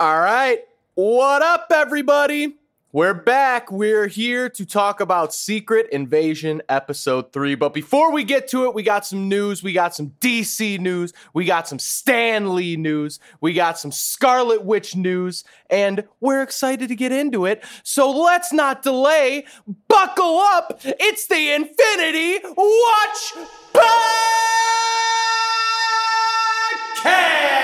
[0.00, 0.60] All right.
[0.94, 2.54] What up, everybody?
[2.90, 3.70] We're back.
[3.70, 7.54] We're here to talk about Secret Invasion Episode 3.
[7.56, 9.62] But before we get to it, we got some news.
[9.62, 11.12] We got some DC news.
[11.34, 13.20] We got some Stan Lee news.
[13.42, 15.44] We got some Scarlet Witch news.
[15.68, 17.62] And we're excited to get into it.
[17.82, 19.44] So let's not delay.
[19.86, 20.80] Buckle up.
[20.82, 23.34] It's the Infinity Watch
[27.04, 27.59] Podcast!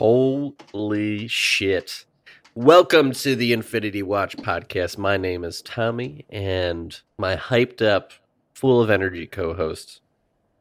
[0.00, 2.06] Holy shit.
[2.54, 4.96] Welcome to the Infinity Watch podcast.
[4.96, 8.12] My name is Tommy, and my hyped up,
[8.54, 10.00] full of energy co host,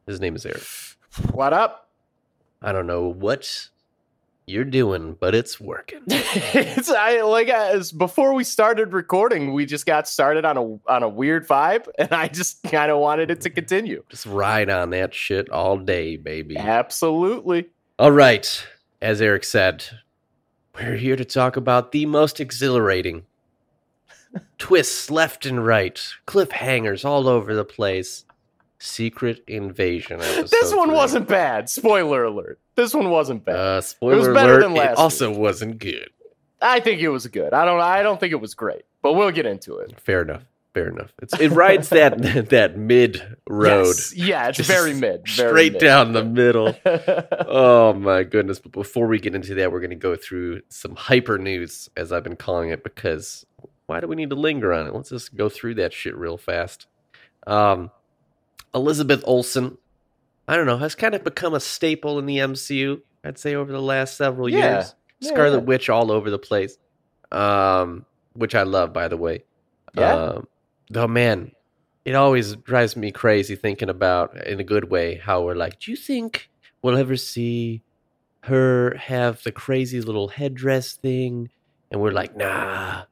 [0.05, 0.67] his name is Erik.
[1.31, 1.89] What up?
[2.61, 3.69] I don't know what
[4.45, 6.01] you're doing, but it's working.
[6.07, 10.91] it's I like uh, as before we started recording, we just got started on a
[10.91, 14.03] on a weird vibe, and I just kind of wanted it to continue.
[14.09, 16.57] Just ride on that shit all day, baby.
[16.57, 17.69] Absolutely.
[17.97, 18.67] All right.
[19.01, 19.85] As Erik said,
[20.75, 23.25] we're here to talk about the most exhilarating
[24.57, 28.25] twists left and right, cliffhangers all over the place.
[28.81, 30.19] Secret Invasion.
[30.51, 30.95] this one three.
[30.95, 31.69] wasn't bad.
[31.69, 32.59] Spoiler alert.
[32.75, 33.55] This one wasn't bad.
[33.57, 34.61] Uh, spoiler was better alert.
[34.61, 35.39] than last it also week.
[35.39, 36.09] wasn't good.
[36.61, 37.53] I think it was good.
[37.53, 37.81] I don't.
[37.81, 39.99] I don't think it was great, but we'll get into it.
[39.99, 40.43] Fair enough.
[40.73, 41.11] Fair enough.
[41.21, 44.13] It's, it rides that that mid road, Yes.
[44.15, 45.27] Yeah, it's very mid.
[45.27, 45.81] Very straight mid.
[45.81, 46.75] down the middle.
[46.85, 48.59] oh my goodness!
[48.59, 52.11] But before we get into that, we're going to go through some hyper news, as
[52.11, 53.45] I've been calling it, because
[53.87, 54.93] why do we need to linger on it?
[54.93, 56.85] Let's just go through that shit real fast.
[57.47, 57.89] Um,
[58.75, 59.79] Elizabeth Olsen,
[60.47, 63.01] I don't know, has kind of become a staple in the MCU.
[63.23, 64.75] I'd say over the last several Yeah.
[64.75, 64.95] years.
[65.19, 65.61] Yeah, Scarlet.
[65.65, 66.77] Witch all over the place,
[67.31, 69.43] um, which I love, by the way.
[69.97, 70.13] Yeah.
[70.13, 70.47] Um,
[70.89, 71.51] though, man,
[72.05, 75.91] it always drives me crazy thinking about, in a good way, how we're like, do
[75.91, 76.49] you think
[76.81, 77.83] we'll ever see
[78.43, 81.49] her have the crazy little headdress thing?
[81.91, 83.03] And we're like, nah,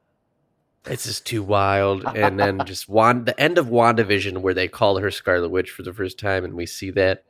[0.86, 2.04] it's just too wild.
[2.16, 5.82] And then just Wand- the end of WandaVision, where they call her Scarlet Witch for
[5.82, 7.24] the first time, and we see that.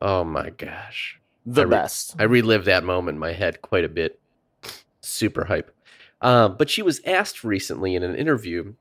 [0.00, 1.18] Oh my gosh.
[1.46, 2.16] the I re- best.
[2.18, 4.20] I relive that moment in my head quite a bit.
[5.00, 5.74] Super hype.
[6.20, 8.74] Um, but she was asked recently in an interview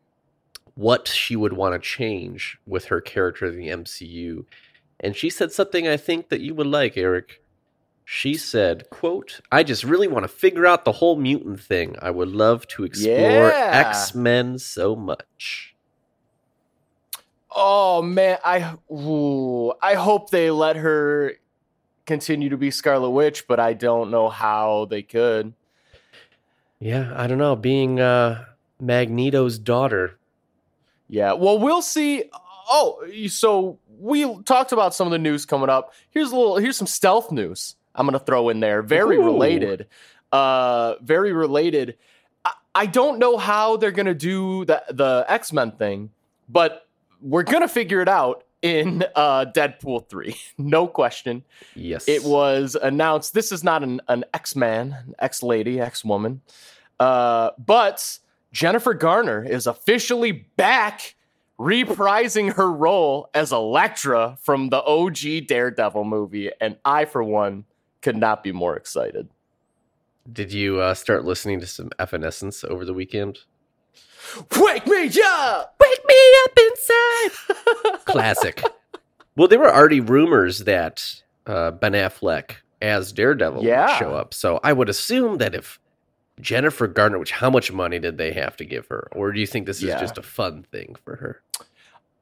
[0.75, 4.45] what she would want to change with her character in the MCU.
[4.99, 7.41] And she said something I think that you would like, Erik.
[8.03, 11.95] She said, quote, I just really want to figure out the whole mutant thing.
[12.01, 13.71] I would love to explore Yeah.
[13.87, 15.75] X-Men so much.
[17.57, 21.33] Oh man, I ooh, I hope they let her
[22.05, 25.53] continue to be Scarlet Witch, but I don't know how they could.
[26.79, 27.55] Yeah, I don't know.
[27.55, 28.43] Being uh,
[28.81, 30.17] Magneto's daughter.
[31.07, 32.23] Yeah, well, we'll see.
[32.69, 35.93] Oh, so we talked about some of the news coming up.
[36.09, 36.57] Here's a little.
[36.57, 37.75] Here's some stealth news.
[37.93, 38.81] I'm gonna throw in there.
[38.81, 39.23] Very Ooh.
[39.23, 39.87] related.
[40.31, 41.97] Uh, very related.
[42.43, 46.09] I, I don't know how they're gonna do the the X Men thing,
[46.49, 46.87] but
[47.21, 50.35] we're gonna figure it out in uh, Deadpool three.
[50.57, 51.43] no question.
[51.75, 52.07] Yes.
[52.07, 53.33] It was announced.
[53.33, 56.41] This is not an, an X Man, an X lady, X woman.
[56.99, 58.19] Uh, but
[58.55, 61.15] Jennifer Garner is officially back,
[61.59, 66.49] reprising her role as Elektra from the OG Daredevil movie.
[66.61, 67.65] And I, for one,
[68.01, 69.27] could not be more excited.
[70.31, 73.39] Did you uh, start listening to some Evanescence over the weekend?
[74.57, 75.75] Wake me up!
[75.81, 76.15] Wake me
[76.45, 77.99] up inside.
[78.05, 78.63] Classic.
[79.35, 81.03] Well, there were already rumors that
[81.45, 82.51] uh, Ben Affleck
[82.81, 83.87] as Daredevil Yeah.
[83.87, 84.33] would show up.
[84.33, 85.77] So I would assume that if
[86.41, 89.47] Jennifer Garner, which how much money did they have to give her, or do you
[89.47, 89.99] think this is Yeah.
[89.99, 91.41] just a fun thing for her?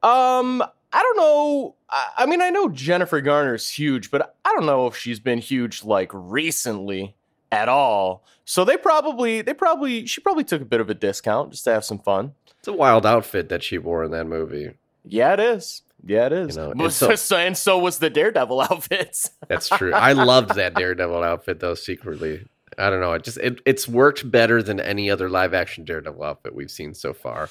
[0.08, 1.74] Um, I don't know.
[1.90, 5.38] I, I mean, I know Jennifer Garner's huge, but I don't know if she's been
[5.38, 7.14] huge like recently
[7.50, 8.22] at all.
[8.44, 11.72] So they probably, they probably, she probably took a bit of a discount just to
[11.72, 12.34] have some fun.
[12.58, 14.72] It's a wild outfit that she wore in that movie.
[15.04, 15.82] Yeah, it is.
[16.06, 16.56] Yeah, it is.
[16.56, 19.30] You know, and so- so, and so was the Daredevil outfits.
[19.48, 19.92] That's true.
[19.94, 21.74] I loved that Daredevil outfit though.
[21.74, 22.46] Secretly,
[22.78, 23.12] I don't know.
[23.12, 26.94] It just it, it's worked better than any other live action Daredevil outfit we've seen
[26.94, 27.48] so far,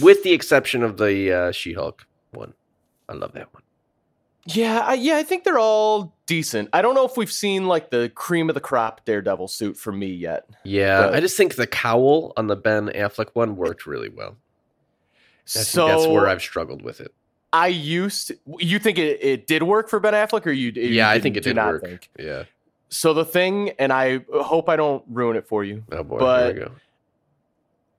[0.00, 2.54] with the exception of the uh, She Hulk one.
[3.08, 3.62] I love that one.
[4.46, 6.68] Yeah, I, yeah, I think they're all decent.
[6.72, 9.90] I don't know if we've seen like the cream of the crop Daredevil suit for
[9.90, 10.46] me yet.
[10.64, 14.36] Yeah, I just think the cowl on the Ben Affleck one worked really well.
[15.46, 17.14] I so that's where I've struggled with it.
[17.54, 18.32] I used.
[18.58, 20.72] You think it, it did work for Ben Affleck, or you?
[20.74, 21.82] you yeah, I think it did work.
[21.82, 22.10] think?
[22.18, 22.44] Yeah.
[22.94, 25.82] So the thing, and I hope I don't ruin it for you.
[25.90, 26.18] Oh boy.
[26.18, 26.72] But- here we go.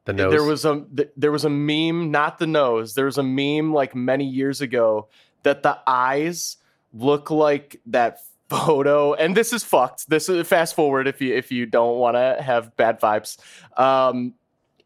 [0.06, 0.32] The nose.
[0.32, 0.86] There was a
[1.18, 2.94] there was a meme, not the nose.
[2.94, 5.08] There was a meme like many years ago
[5.42, 6.58] that the eyes
[6.94, 8.20] look like that
[8.50, 9.16] photo.
[9.16, 10.08] And this is fucked.
[10.08, 13.38] This is fast forward if you if you don't want to have bad vibes.
[13.80, 14.36] Um,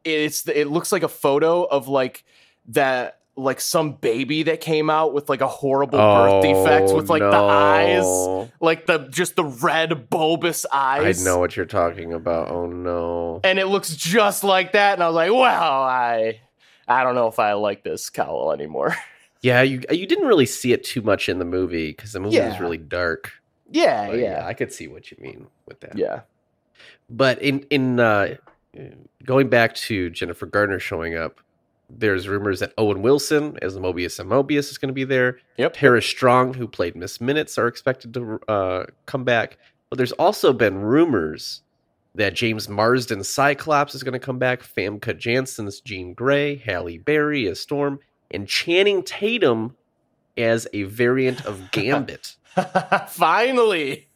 [0.06, 2.23] it's it looks like a photo of like
[2.69, 7.21] that like some baby that came out with like a horrible birth defect with like
[7.21, 11.21] the eyes Oh, like the just the red bulbous eyes.
[11.25, 12.50] I know what you're talking about.
[12.50, 13.39] Oh no.
[13.44, 15.44] and it looks just like that and i was like well
[15.83, 16.39] i
[16.88, 18.95] i don't know if i like this cowl anymore
[19.42, 22.42] Yeah, you you didn't really see it too much in the movie because the movie
[22.42, 23.31] was really dark.
[23.71, 25.97] yeah But yeah I could see what you mean with that.
[25.97, 26.21] yeah
[27.09, 28.35] But in in uh,
[29.24, 31.39] going back to Jennifer Garner showing up,
[31.89, 35.39] there's rumors that Owen Wilson as the Mobius and Mobius is going to be there.
[35.57, 39.57] yep Tara Strong, who played Miss Minutes, are expected to uh, come back.
[39.89, 41.62] But there's also been rumors
[42.15, 47.47] that James Marsden Cyclops is going to come back, Famke Janssen's Jean Grey, Halle Berry
[47.47, 48.00] as Storm,
[48.31, 49.75] and Channing Tatum
[50.38, 52.35] as a variant of Gambit.
[53.07, 54.07] finally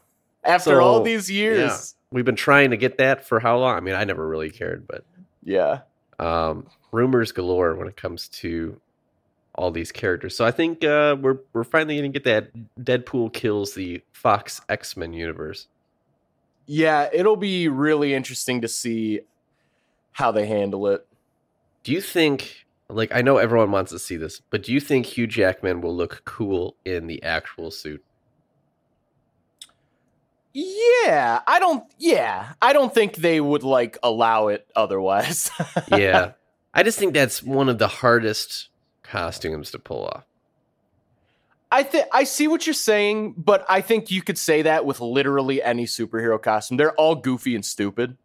[0.43, 3.75] after So, all these years We've been trying to get that for how long?
[3.75, 5.03] I mean, I never really cared, but
[5.43, 5.79] yeah,
[6.19, 8.79] um, rumors galore when it comes to
[9.55, 10.35] all these characters.
[10.35, 14.61] So I think uh, we're we're finally going to get that Deadpool kills the Fox
[14.69, 15.67] X Men universe.
[16.65, 19.19] yeah it'll be really interesting to see
[20.13, 21.05] how they handle it
[21.83, 22.65] Do you think?
[22.89, 25.95] Like I know everyone wants to see this, but do you think Hugh Jackman will
[25.95, 28.03] look cool in the actual suit?
[30.55, 35.49] yeah i don't yeah i don't think they would like allow it otherwise
[35.91, 36.33] Yeah,
[36.73, 38.69] I just think that's one of the hardest
[39.03, 40.25] costumes to pull off.
[41.71, 44.99] I think I see what you're saying, but I think you could say that with
[45.01, 46.77] literally any superhero costume.
[46.77, 48.15] They're all goofy and stupid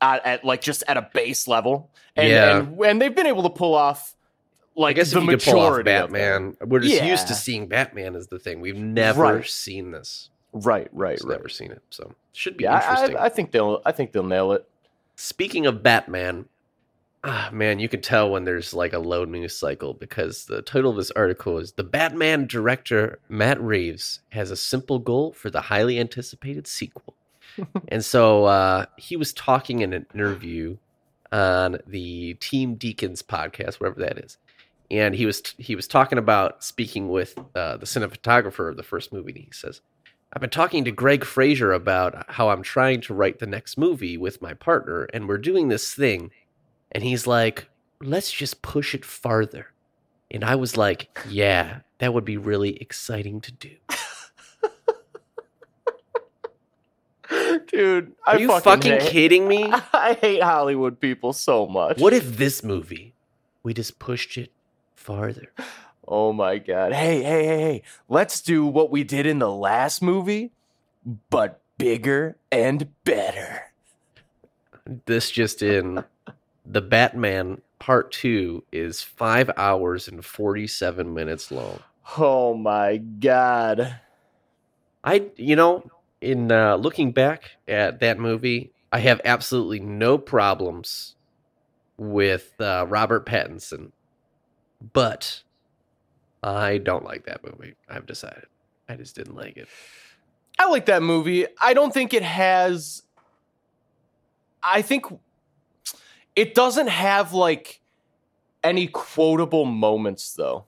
[0.00, 2.58] at, at like just at a base level, and, Yeah.
[2.58, 4.14] and and they've been able to pull off
[4.76, 6.12] like I guess the if you could pull off majority of.
[6.12, 8.60] Batman, we're just used to seeing Batman as the thing.
[8.60, 9.46] We've never Right.
[9.46, 10.30] seen this.
[10.52, 11.38] Right, right, We've right.
[11.38, 13.16] never seen it, so should be Yeah, interesting.
[13.16, 14.68] I, I think they'll I think they'll nail it.
[15.16, 16.44] Speaking of Batman,
[17.24, 20.90] ah, man, you can tell when there's like a low news cycle because the title
[20.90, 25.60] of this article is The Batman director Matt Reeves has a simple goal for the
[25.60, 27.14] highly anticipated sequel.
[27.88, 30.76] and so uh, he was talking in an interview
[31.30, 34.38] on the Team Deakins podcast, whatever that is.
[34.90, 39.10] And he was he was talking about speaking with uh, the cinematographer of the first
[39.10, 39.32] movie.
[39.32, 39.80] And he says,
[40.34, 44.18] I've been talking to Greig Fraser about how I'm trying to write the next movie
[44.18, 46.30] with my partner, and we're doing this thing.
[46.92, 47.68] And he's like,
[48.00, 49.68] let's just push it farther.
[50.30, 53.70] And I was like, yeah, that would be really exciting to do.
[57.68, 59.64] Dude, Are I you fucking, fucking hate, kidding me?
[59.92, 61.98] I hate Hollywood people so much.
[61.98, 63.14] What if this movie,
[63.62, 64.50] we just pushed it
[64.94, 65.50] farther?
[66.06, 66.92] Oh my god.
[66.92, 67.82] Hey, hey, hey, hey.
[68.08, 70.50] Let's do what we did in the last movie,
[71.30, 73.72] but bigger and better.
[75.06, 76.04] This just in
[76.64, 81.80] the Batman part two is five hours and 47 minutes long.
[82.18, 84.00] Oh my god.
[85.04, 85.84] I, you know,
[86.20, 91.16] in uh, looking back at that movie, I have absolutely no problems
[91.96, 93.90] with uh, Robert Pattinson,
[94.92, 95.42] but
[96.42, 97.74] I don't like that movie.
[97.88, 98.46] I've decided.
[98.88, 99.68] I just didn't like it.
[100.58, 101.46] I like that movie.
[101.60, 103.02] I don't think it has.
[104.62, 105.06] I think
[106.36, 107.80] it doesn't have like
[108.64, 110.64] any quotable moments though.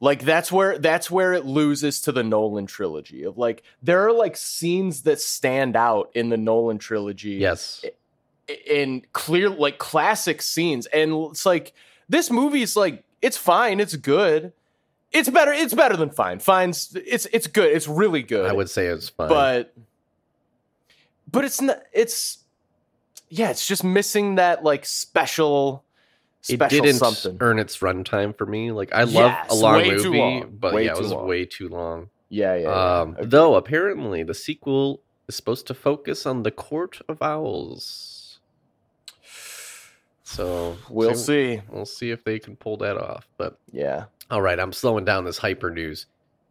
[0.00, 4.12] Like that's where that's where it loses to the Nolan trilogy of like there are
[4.12, 7.32] like scenes that stand out in the Nolan trilogy.
[7.32, 7.84] Yes.
[8.66, 11.72] in clear like classic scenes and it's like
[12.10, 14.52] this movie's like it's fine it's good
[15.12, 18.68] it's better it's better than fine fine's it's it's good it's really good I would
[18.68, 19.30] say it's fine.
[19.30, 19.72] but
[21.30, 22.43] but it's not it's
[23.28, 25.84] yeah it's just missing that like special
[26.42, 28.70] Special it didn't something earn its runtime for me.
[28.70, 30.56] Like I love Yes, a long movie, long.
[30.60, 31.26] but Way yeah, it was long.
[31.26, 32.10] way too long.
[32.28, 33.00] yeah yeah, yeah.
[33.00, 33.30] Um, Agreed.
[33.30, 38.40] though apparently the sequel is supposed to focus on the Court of Owls.
[40.22, 43.26] So we'll so see We'll see if they can pull that off.
[43.36, 46.06] But yeah all right, I'm slowing down this hyper news.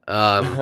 [0.07, 0.59] Um,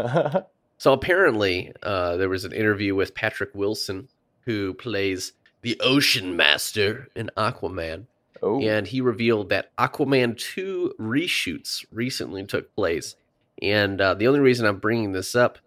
[0.77, 4.07] so apparently, uh, there was an interview with Patrick Wilson,
[4.45, 8.05] who plays the Ocean Master in Aquaman,
[8.41, 13.15] oh and he revealed that Aquaman 2 reshoots recently took place,
[13.61, 15.59] And uh, the only reason I'm bringing this up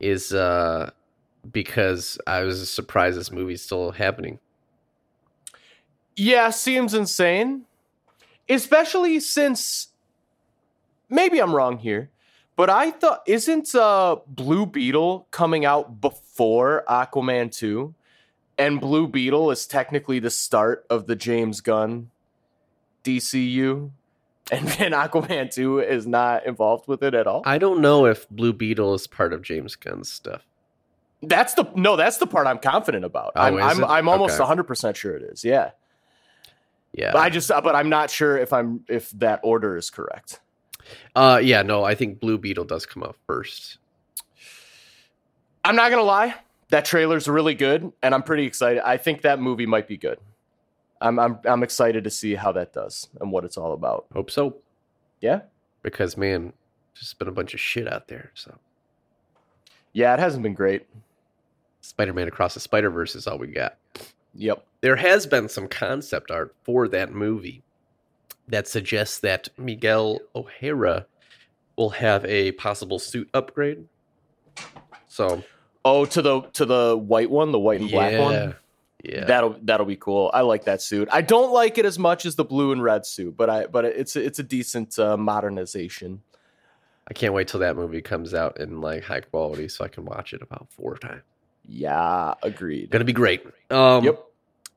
[0.00, 0.90] is uh,
[1.50, 4.38] because I was surprised this movie's still happening.
[6.16, 7.64] Yeah, seems insane.
[8.48, 9.88] Especially since
[11.08, 12.10] maybe I'm wrong here,
[12.56, 17.94] but I thought isn't uh Blue Beetle coming out before Aquaman 2?
[18.58, 22.10] And Blue Beetle is technically the start of the James Gunn
[23.04, 23.90] DCU.
[24.50, 27.42] And then Aquaman 2 is not involved with it at all.
[27.44, 30.44] I don't know if Blue Beetle is part of James Gunn's stuff.
[31.24, 33.32] That's the no, that's the part I'm confident about.
[33.36, 33.84] Oh, I'm I'm.
[33.84, 34.54] I'm almost Okay.
[34.54, 35.44] 100% sure it is.
[35.44, 35.70] Yeah.
[36.92, 37.12] Yeah.
[37.12, 40.40] But I just but I'm not sure if I'm if that order is correct.
[41.14, 43.78] Uh, yeah, no, I think Blue Beetle does come out first.
[45.64, 46.34] I'm not gonna lie,
[46.72, 48.82] that trailer's really good, and I'm pretty excited.
[48.82, 50.18] I think that movie might be good.
[51.02, 54.06] I'm I'm I'm excited to see how that does and what it's all about.
[54.14, 54.56] Hope so,
[55.20, 55.42] Yeah,
[55.82, 56.54] because man,
[56.94, 58.32] just been a bunch of shit out there.
[58.34, 58.56] So
[59.92, 60.86] yeah, it hasn't been great.
[61.82, 63.76] Spider-Man Across the Spider-Verse is all we got.
[64.34, 64.64] Yep.
[64.80, 67.62] There has been some concept art for that movie
[68.48, 71.06] that suggests that Miguel O'Hara
[71.76, 73.84] will have a possible suit upgrade.
[75.08, 75.42] So
[75.84, 78.54] Oh, to the to the white one, the white and black one.
[79.02, 80.30] yeah, That'll that'll be cool.
[80.32, 81.08] I like that suit.
[81.10, 83.84] I don't like it as much as the blue and red suit, but I but
[83.84, 86.22] it's it's a decent uh, modernization.
[87.08, 90.04] I can't wait till that movie comes out in like high quality so I can
[90.04, 91.22] watch it about four times.
[91.66, 92.90] Yeah, agreed.
[92.90, 93.44] Gonna be great.
[93.70, 94.24] Um, Yep.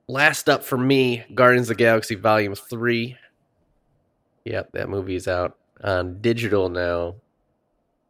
[0.07, 3.17] Last up for me, Guardians of the Galaxy Volume Three.
[4.45, 7.15] Yep, that movie's out on digital now.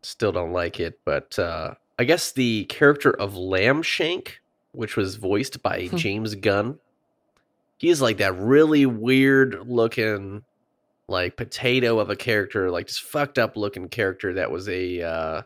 [0.02, 4.34] Still don't like it, but uh, I guess the character of Lambshank,
[4.72, 5.98] which was voiced by Hmm.
[5.98, 6.80] James Gunn,
[7.78, 10.44] he's like that really weird looking,
[11.08, 15.42] like potato of a character, like just fucked up looking character that was a uh,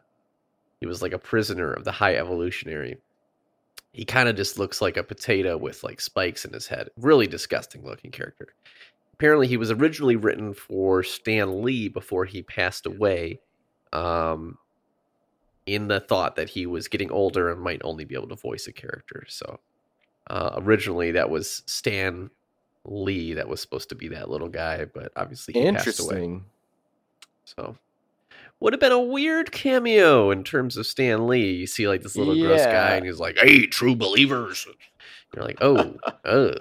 [0.79, 2.97] he was like a prisoner of the High Evolutionary
[3.91, 6.89] he kind of just looks like a potato with like spikes in his head.
[6.97, 8.53] Really disgusting looking character.
[9.13, 13.41] Apparently, he was originally written for Stan Lee before he passed away,
[13.91, 14.57] um,
[15.73, 18.67] in the thought that he was getting older and might only be able to voice
[18.67, 19.25] a character.
[19.27, 19.59] So,
[20.29, 22.29] uh, originally, that was Stan
[22.85, 26.41] Lee that was supposed to be that little guy, but obviously he passed away.
[27.45, 27.77] So
[28.59, 31.51] would have been a weird cameo in terms of Stan Lee.
[31.53, 34.67] You see like this little gross guy and he's like, Hey, true believers.
[35.33, 35.95] You're like, Oh,
[36.25, 36.53] oh.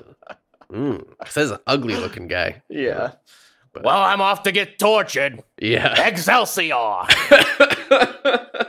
[0.73, 1.05] Mm.
[1.27, 2.63] Says an ugly looking guy.
[2.69, 3.13] Yeah.
[3.73, 5.43] But- Well, I'm off to get tortured.
[5.61, 6.07] Yeah.
[6.07, 6.75] Excelsior.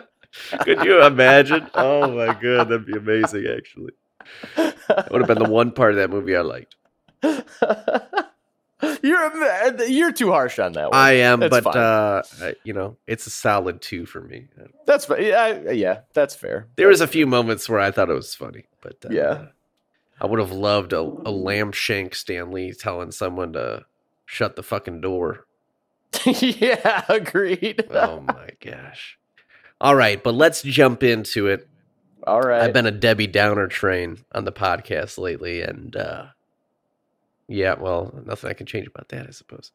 [0.62, 1.70] Could you imagine?
[1.74, 3.94] Oh my god, that'd be amazing actually.
[4.56, 6.76] That would have been the one part of that movie I liked.
[9.02, 10.98] you're you're too harsh on that one.
[11.00, 12.22] I am, but uh
[12.64, 14.48] you know, it's a solid two for me.
[14.86, 16.68] that's yeah, yeah, that's fair.
[16.76, 19.46] There was a few moments where I thought it was funny, but uh, Yeah.
[20.22, 23.86] I would have loved a, a lamb shank Stan Lee telling someone to
[24.26, 25.46] shut the fucking door.
[26.26, 27.86] yeah, agreed.
[27.92, 29.19] Oh my gosh!
[29.82, 31.68] All right, but let's jump into it.
[32.28, 32.62] All right.
[32.62, 36.26] I've been a Debbie Downer train on the podcast lately, and uh,
[37.48, 39.72] yeah, well, nothing I can change about that, I suppose.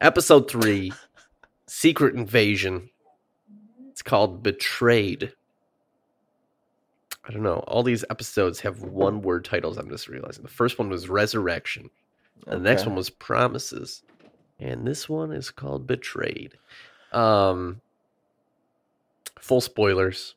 [0.00, 0.92] Episode three,
[1.66, 2.88] Secret Invasion.
[3.90, 5.32] It's called Betrayed.
[7.24, 7.58] I don't know.
[7.68, 9.76] All these episodes have one word titles.
[9.76, 10.42] I'm just realizing.
[10.42, 11.90] The first one was Resurrection.
[12.46, 14.02] The next one was Promises.
[14.58, 16.54] And this one is called Betrayed.
[17.12, 17.80] Um
[19.42, 20.34] full spoilers.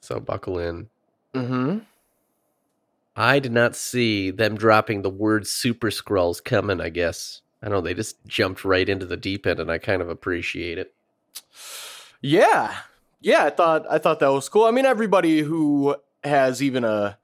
[0.00, 0.88] So buckle in.
[1.34, 1.78] Mm-hmm.
[3.16, 7.40] I did not see them dropping the word super Skrulls coming, I guess.
[7.62, 10.08] I don't know, they just jumped right into the deep end and I kind of
[10.08, 10.94] appreciate it.
[12.20, 12.76] Yeah.
[13.20, 14.64] Yeah, I thought I thought that was cool.
[14.64, 17.18] I mean, everybody who has even a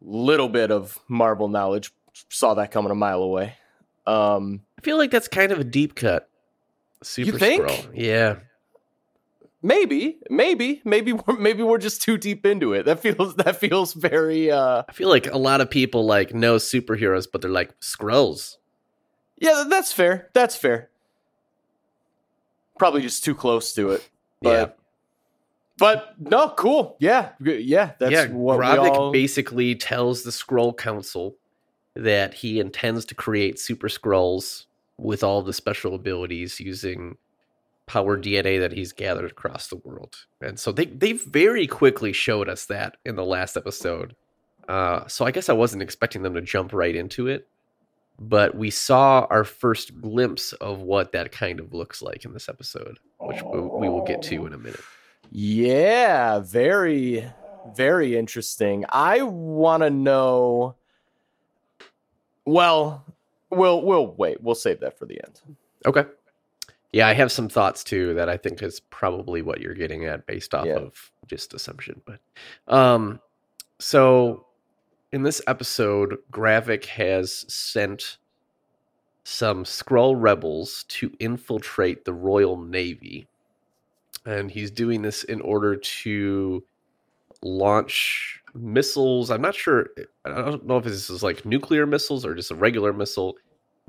[0.00, 1.92] little bit of Marvel knowledge
[2.30, 3.54] saw that coming a mile away.
[4.06, 6.28] Um, I feel like that's kind of a deep cut.
[7.02, 7.64] Super think?
[7.64, 7.90] Skrull.
[7.94, 8.36] Yeah.
[9.62, 12.84] Maybe, maybe, maybe we're maybe we're just too deep into it.
[12.86, 16.56] That feels that feels very uh I feel like a lot of people like know
[16.56, 18.56] superheroes, but they're like Skrulls.
[19.36, 20.28] Yeah, that's fair.
[20.32, 20.88] That's fair.
[22.78, 24.08] Probably just too close to it.
[24.42, 24.66] But Yeah.
[25.76, 26.96] But no, cool.
[26.98, 27.30] Yeah.
[27.40, 31.36] Yeah, that's yeah, what we Gravik all basically tells the Skrull Council
[31.94, 34.64] that he intends to create super Skrulls
[34.96, 37.16] with all the special abilities using
[37.90, 40.14] power DNA that he's gathered across the world.
[40.40, 44.14] And so they they very quickly showed us that in the last episode.
[44.68, 47.48] Uh, so I guess I wasn't expecting them to jump right into it,
[48.20, 52.48] but we saw our first glimpse of what that kind of looks like in this
[52.48, 54.80] episode, which we, we will get to in a minute.
[55.32, 57.28] Yeah, very,
[57.74, 58.84] very interesting.
[58.88, 60.76] I want to know.
[62.44, 63.04] Well,
[63.50, 64.40] we'll we'll wait.
[64.40, 65.40] We'll save that for the end.
[65.86, 66.04] Okay.
[66.92, 70.26] Yeah, I have some thoughts too that I think is probably what you're getting at
[70.26, 70.76] based off Yeah.
[70.76, 72.02] of just assumption.
[72.04, 72.20] But
[72.66, 73.20] um
[73.78, 74.46] so
[75.12, 78.18] in this episode, Gravik has sent
[79.24, 83.26] some Skrull rebels to infiltrate the Royal Navy.
[84.26, 86.64] And he's doing this in order to
[87.42, 89.30] launch missiles.
[89.30, 89.88] I'm not sure
[90.24, 93.36] I don't know if this is like nuclear missiles or just a regular missile,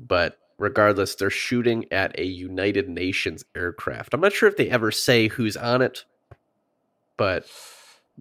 [0.00, 4.14] but regardless, they're shooting at a United Nations aircraft.
[4.14, 6.04] I'm not sure if they ever say who's on it,
[7.16, 7.44] but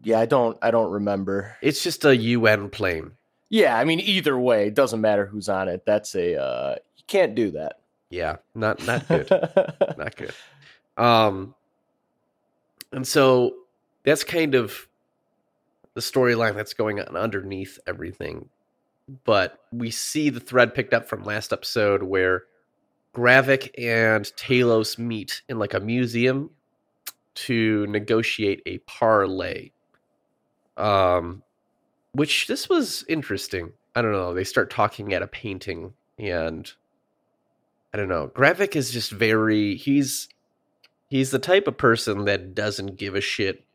[0.03, 1.55] Yeah, I don't I don't remember.
[1.61, 3.11] it's just a UN plane.
[3.49, 5.83] Yeah, I mean either way, it doesn't matter who's on it.
[5.85, 7.79] That's a uh you can't do that.
[8.09, 9.29] Yeah, not not good.
[9.97, 10.33] not good.
[10.97, 11.55] Um,
[12.91, 13.55] and so
[14.03, 14.87] that's kind of
[15.93, 18.49] the storyline that's going on underneath everything.
[19.25, 22.43] But we see the thread picked up from last episode where
[23.13, 26.51] Gravik and Talos meet in like a museum
[27.33, 29.71] to negotiate a parlay.
[30.77, 31.43] Um,
[32.13, 33.73] which this was interesting.
[33.95, 34.33] I don't know.
[34.33, 36.71] They start talking at a painting and
[37.93, 38.31] I don't know.
[38.33, 40.29] Gravik is just very he's
[41.09, 43.65] he's the type of person that doesn't give a shit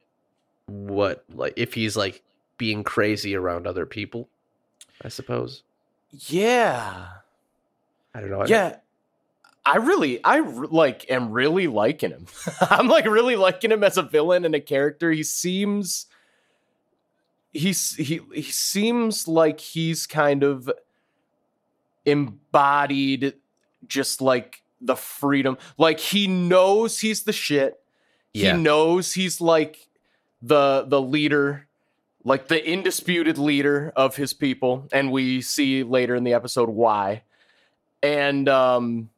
[0.66, 2.23] what like if he's like
[2.59, 4.28] being crazy around other people,
[5.03, 5.62] I suppose.
[6.11, 7.07] yeah.
[8.15, 8.41] I don't know.
[8.43, 8.76] I- Yeah.
[9.69, 12.26] I really, I like, am really liking him.
[12.71, 15.11] I'm like really liking him as a villain and a character.
[15.11, 16.07] He seems,
[17.53, 20.71] he's he he seems like he's kind of
[22.05, 23.35] embodied,
[23.87, 25.59] just like the freedom.
[25.79, 27.81] Like he knows he's the shit.
[28.33, 28.55] Yeah.
[28.57, 29.88] He knows he's like
[30.43, 31.67] the the leader,
[32.26, 37.23] like the indisputed leader of his people, and we see later in the episode why.
[38.02, 39.10] And um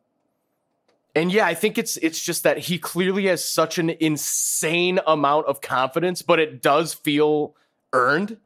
[1.15, 5.47] and yeah, I think it's it's just that he clearly has such an insane amount
[5.47, 7.57] of confidence, but it does feel
[7.95, 8.37] earned.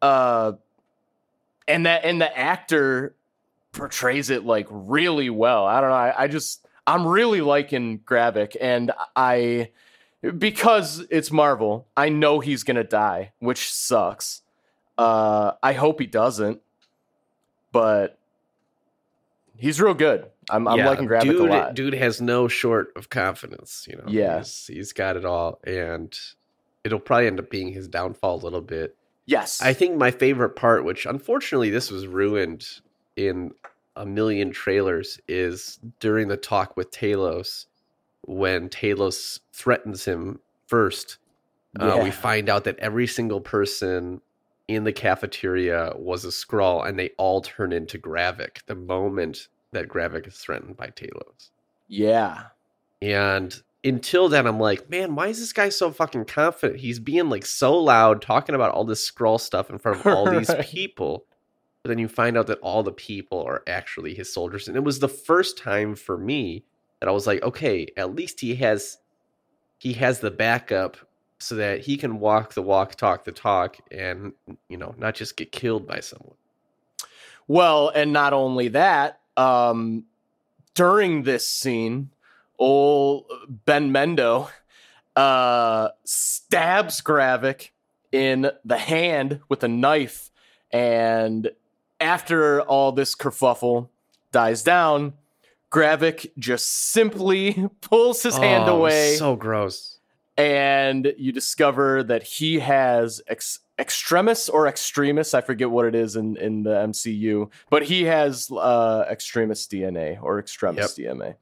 [0.00, 0.52] Uh
[1.66, 3.16] and that and the actor
[3.72, 5.66] portrays it like really well.
[5.66, 5.96] I don't know.
[5.96, 9.70] I, I just I'm really liking Gravik, and I
[10.20, 14.42] because it's Marvel, I know he's gonna die, which sucks.
[14.96, 16.60] Uh, I hope he doesn't,
[17.70, 18.18] but
[19.56, 20.26] he's real good.
[20.50, 21.74] I'm, I'm yeah, liking Gravik dude, a lot.
[21.74, 24.04] Dude has no short of confidence, you know.
[24.08, 24.38] Yeah.
[24.38, 26.18] He's, he's got it all and
[26.84, 28.96] it'll probably end up being his downfall a little bit.
[29.26, 32.66] Yes, I think my favorite part, which unfortunately this was ruined
[33.14, 33.52] in
[33.94, 37.66] a million trailers, is during the talk with Talos
[38.28, 41.18] when Talos threatens him first.
[41.78, 44.20] Uh, we find out that every single person
[44.68, 49.88] in the cafeteria was a Skrull, and they all turn into Gravik the moment that
[49.88, 51.50] Gravik is threatened by Talos.
[51.88, 52.44] yeah,
[53.00, 56.80] And until then, I'm like, man, why is this guy so fucking confident?
[56.80, 60.30] He's being like so loud, talking about all this Skrull stuff in front of all
[60.30, 61.24] these people.
[61.82, 64.68] But then you find out that all the people are actually his soldiers.
[64.68, 66.64] And it was the first time for me
[67.00, 68.98] that I was like, okay, at least he has
[69.78, 70.96] he has the backup
[71.38, 74.32] so that he can walk the walk, talk the talk, and
[74.68, 76.34] you know, not just get killed by someone.
[77.46, 80.04] Well, and not only that, um,
[80.74, 82.10] during this scene,
[82.58, 83.26] old
[83.64, 84.50] Ben Mendo
[85.16, 87.70] uh, stabs Gravik
[88.12, 90.30] in the hand with a knife.
[90.70, 91.50] And
[92.00, 93.88] after all this kerfuffle
[94.30, 95.14] dies down,
[95.70, 99.98] Gravik just simply pulls his hand Oh, away So gross.
[100.36, 106.16] and you discover that he has ex- extremis or extremis i forget what it is
[106.16, 111.34] in, in the mcu but he has uh extremis dna or extremis dna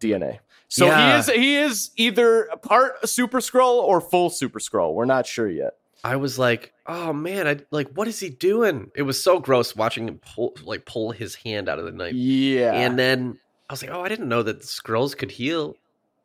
[0.00, 1.12] dna so Yeah.
[1.12, 5.48] he is he is either part super Skrull or full super Skrull we're not sure
[5.50, 5.74] yet
[6.06, 8.90] I was like, oh man, I like what is he doing?
[8.94, 12.12] It was so gross watching him pull like pull his hand out of the knife.
[12.12, 15.76] yeah And then I was like, oh, I didn't know that the Skrulls could heal.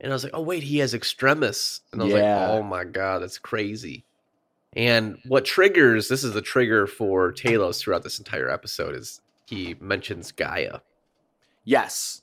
[0.02, 1.82] And I was like, oh wait, he has extremis.
[1.91, 2.39] And I was Yeah.
[2.39, 4.04] like, oh my god, that's crazy.
[4.75, 9.75] And what triggers this is the trigger for Talos throughout this entire episode is he
[9.80, 10.82] mentions G'iah.
[11.65, 12.21] yes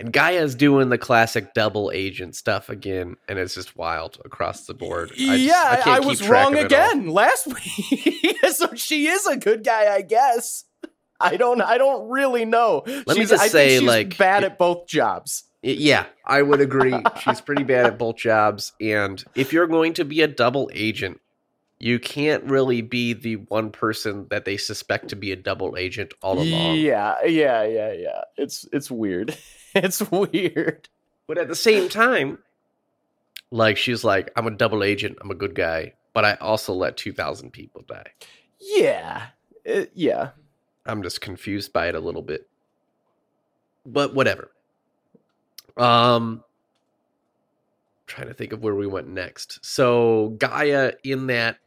[0.00, 4.74] And G'iah's doing the classic double agent stuff again, and it's just wild across the
[4.74, 5.10] board.
[5.12, 6.64] I just- yeah I, can't was keep track wrong it all.
[6.66, 7.46] again last
[7.92, 10.64] week so she is a good guy i guess
[11.20, 11.60] I don't.
[11.60, 12.82] I don't really know.
[12.86, 15.44] Let me just I say, she's like, bad at both jobs.
[15.62, 16.94] Yeah, I would agree.
[17.20, 18.72] She's pretty bad at both jobs.
[18.80, 21.20] And if you're going to be a double agent,
[21.80, 26.14] you can't really be the one person that they suspect to be a double agent
[26.22, 26.76] all along.
[26.76, 28.20] Yeah, yeah, yeah, yeah.
[28.36, 29.36] It's it's weird.
[29.74, 30.88] it's weird.
[31.26, 32.38] But at the same time,
[33.50, 36.96] like she's like, I'm a double agent, I'm a good guy, but I also let
[36.96, 38.12] 2,000 people die.
[38.60, 39.26] Yeah,
[39.64, 40.30] it- yeah.
[40.88, 42.48] I'm just confused by it a little bit.
[43.86, 44.50] But whatever.
[45.76, 46.42] Um
[48.06, 49.64] trying to think of where we went next.
[49.64, 51.58] So G'iah in that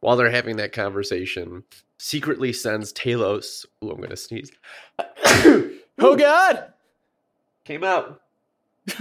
[0.00, 1.64] while they're having that conversation
[1.98, 4.52] secretly sends Talos, ooh, I'm going to sneeze.
[6.00, 6.74] Oh God.
[7.64, 8.20] Came out.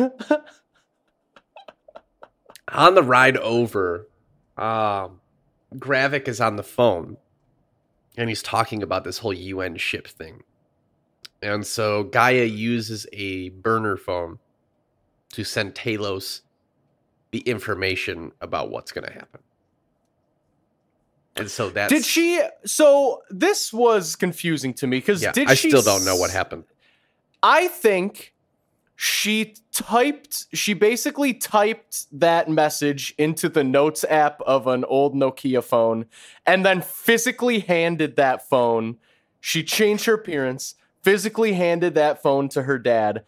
[2.70, 4.08] on the ride over,
[4.58, 5.22] um
[5.76, 7.18] Gravik is on the phone
[8.18, 10.44] and he's talking about this whole UN ship thing.
[11.42, 14.40] And so G'iah uses a burner phone
[15.34, 16.42] to send Talos
[17.32, 19.42] the information about what's going to happen.
[21.36, 22.42] And so that's Did she?
[22.66, 26.32] So this was confusing to me because Yeah, did I she still don't know what
[26.32, 26.64] happened.
[27.44, 28.34] I think
[29.00, 35.64] she typed, she basically typed that message into the notes app of an old Nokia
[35.64, 36.08] phone
[36.48, 38.98] and then physically handed that phone.
[39.40, 43.24] She changed her appearance, physically handed that phone to her dad,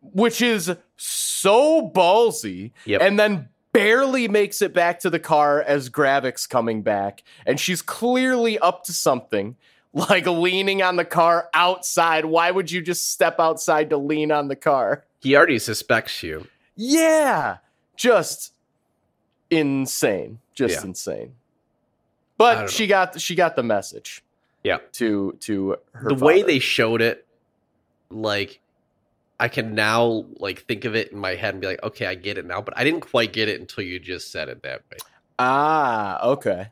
[0.00, 2.72] which is so ballsy.
[2.84, 3.00] Yep.
[3.00, 7.22] And then barely makes it back to the car as Gravik's coming back.
[7.46, 9.54] And she's clearly up to something
[9.94, 12.24] like leaning on the car outside.
[12.26, 15.04] Why would you just step outside to lean on the car?
[15.20, 16.46] He already suspects you.
[16.76, 17.58] Yeah,
[17.96, 18.52] just
[19.50, 20.88] insane, just Yeah.
[20.88, 21.34] insane.
[22.36, 24.22] But she got she got the message.
[24.64, 24.78] Yeah.
[24.92, 26.08] to to her.
[26.08, 27.26] the way they showed it,
[28.10, 28.60] like
[29.38, 32.14] I can now like think of it in my head and be like, okay, I
[32.14, 32.60] get it now.
[32.60, 34.98] But I didn't quite get it until you just said it that way.
[35.38, 36.68] ah okay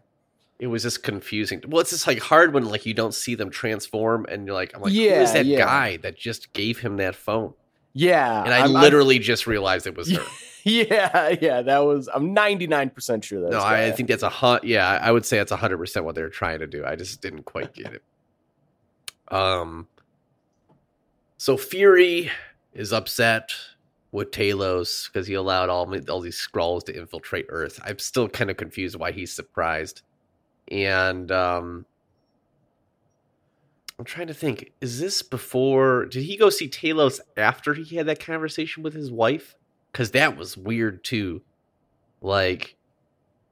[0.59, 1.61] It was just confusing.
[1.67, 4.73] Well, it's just like hard when like you don't see them transform and you're like,
[4.75, 5.59] I'm like, who Yeah, is that yeah.
[5.59, 7.55] guy that just gave him that phone?
[7.95, 10.23] yeah, And I I'm- I'm- literally just realized it was her.
[10.65, 14.29] yeah yeah that was I'm 99 percent sure that no, I, I think that's a
[14.29, 16.85] hun- yeah, I would say that's hundred percent what they're trying to do.
[16.87, 18.03] I just didn't quite get it.
[19.35, 19.89] Um
[21.37, 22.31] so Fury
[22.73, 23.51] is upset
[24.13, 27.81] with Talos because he allowed all all these Skrulls to infiltrate Earth.
[27.85, 30.03] I'm still kind of confused why he's surprised.
[30.69, 31.87] And um
[33.99, 38.07] I'm trying to think, is this before did he go see Talos after he had
[38.07, 39.55] that conversation with his wife?
[39.93, 41.43] Cuz that was weird too.
[42.21, 42.77] Like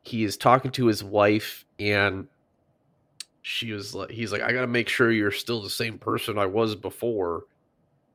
[0.02, 2.26] he is talking to his wife and
[3.42, 6.46] she was like he's like i gotta make sure you're still the same person i
[6.46, 7.44] was before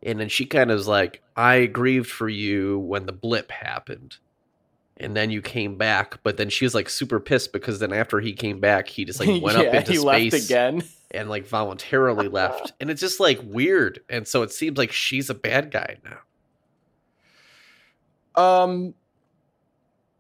[0.04, 4.18] and then she kind of was like i grieved for you when the blip happened
[4.98, 8.20] and then you came back but then she was like super pissed because then after
[8.20, 10.84] he came back he just like went yeah, up into he space left again.
[11.12, 15.30] and like voluntarily left and it's just like weird and so it seems like she's
[15.30, 16.20] a bad guy now
[18.36, 18.94] Um.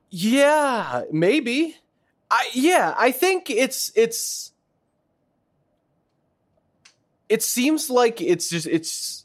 [0.09, 1.75] Yeah, maybe.
[2.31, 4.53] I yeah, I think it's it's.
[7.27, 9.24] It seems like it's just it's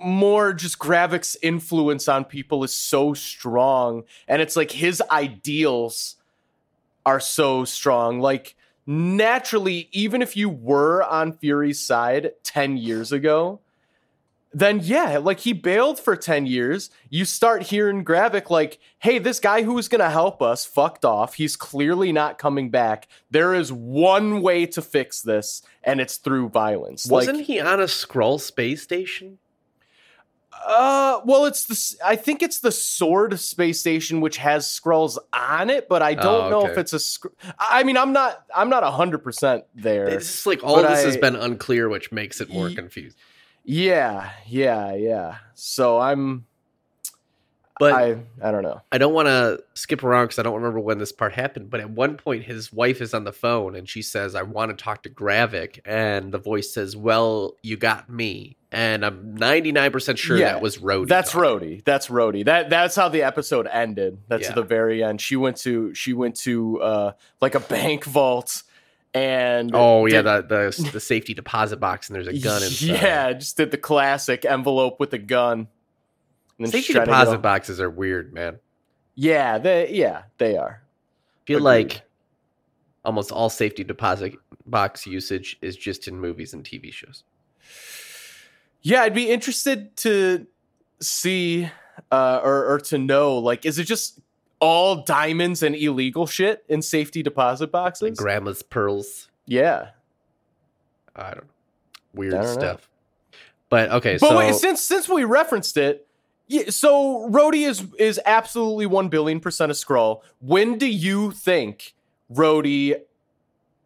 [0.00, 6.16] more just Gravik's influence on people is so strong, and it's like his ideals
[7.06, 8.20] are so strong.
[8.20, 13.60] Like naturally, even if you were on Fury's side ten years ago,
[14.52, 16.90] then yeah, like he bailed for 10 years.
[17.08, 21.04] You start hearing Gravik like, hey, this guy who was going to help us fucked
[21.04, 21.34] off.
[21.34, 23.06] He's clearly not coming back.
[23.30, 27.06] There is one way to fix this, and it's through violence.
[27.06, 29.38] wasn't like, he on a Skrull space station
[30.66, 35.70] uh, well, it's the, I think it's the Sword space station, which has Skrulls on
[35.70, 36.72] it, but I don't Oh, know okay.
[36.72, 37.26] if it's a, sc-
[37.58, 40.08] I mean, I'm not, I'm not a hundred percent there.
[40.08, 43.18] it's just like all this has been unclear which makes it more Ye- confusing
[43.64, 45.36] Yeah, yeah, yeah.
[45.54, 46.46] So I'm,
[47.78, 48.82] but I, I don't know.
[48.92, 51.70] I don't want to skip around because I don't remember when this part happened.
[51.70, 54.76] But at one point, his wife is on the phone and she says, "I want
[54.76, 59.90] to talk to Gravik," and the voice says, "Well, you got me." And I'm 99
[59.90, 61.08] percent sure Yeah, that was Rhodey.
[61.08, 61.68] That's talking.
[61.78, 61.84] Rhodey.
[61.84, 62.44] That's Rhodey.
[62.44, 64.18] That that's how the episode ended.
[64.28, 64.54] That's Yeah.
[64.54, 65.20] the very end.
[65.20, 68.62] She went to she went to uh like a bank vault
[69.12, 72.86] and Oh yeah, did- the, the the safety deposit box and there's a gun inside.
[72.86, 75.66] Yeah, just did the classic envelope with a gun.
[76.62, 78.60] Safety she's trying to deposit boxes are weird, man.
[79.16, 80.82] Yeah, they yeah, they are.
[80.84, 81.64] I feel Agreed.
[81.92, 82.02] like
[83.04, 87.24] almost all safety deposit box usage is just in movies and TV shows.
[88.82, 90.46] Yeah, I'd be interested to
[91.00, 91.70] see
[92.10, 94.20] uh, or or to know like, is it just
[94.60, 98.18] all diamonds and illegal shit in safety deposit Like boxes?
[98.18, 99.28] grandma's pearls.
[99.46, 99.90] yeah,
[101.16, 101.50] I don't know.
[102.14, 102.52] Weird don't know.
[102.52, 102.88] stuff.
[103.68, 106.06] But okay, but so wait, since since we referenced it,
[106.48, 110.22] yeah, so Rhodey is is absolutely one billion percent a Skrull.
[110.40, 111.94] When do you think
[112.32, 112.96] Rhodey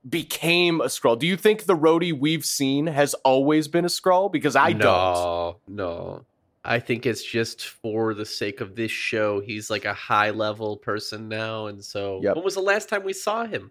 [0.09, 1.19] became a Skrull?
[1.19, 4.31] Do you think the Rhodey we've seen has always been a Skrull?
[4.31, 4.81] Because I don't.
[4.81, 6.25] no, no.
[6.67, 9.41] I think it's just for the sake of this show.
[9.41, 12.37] He's like a high level person now, and so Yep.
[12.37, 13.71] when was the last time we saw him?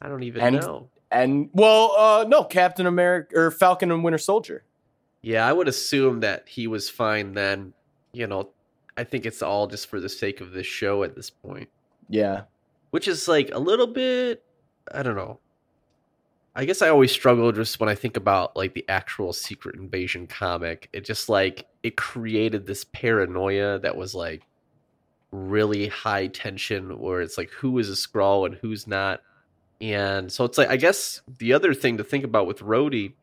[0.00, 0.88] I don't even And- know.
[1.10, 4.64] And well, uh, no, Captain America or Falcon and Winter Soldier.
[5.20, 7.74] Yeah, I would assume that he was fine then.
[8.12, 8.48] You know,
[8.96, 11.68] I think it's all just for the sake of this show at this point,
[12.08, 12.42] Yeah,
[12.92, 14.42] which is like a little bit.
[14.92, 15.38] I don't know.
[16.54, 20.26] I guess I always struggle just when I think about like the actual Secret Invasion
[20.26, 20.88] comic.
[20.92, 24.42] It just like it created this paranoia that was like
[25.30, 29.20] really high tension, where it's like who is a Skrull and who's not.
[29.80, 33.14] And so it's like I guess the other thing to think about with Rhodey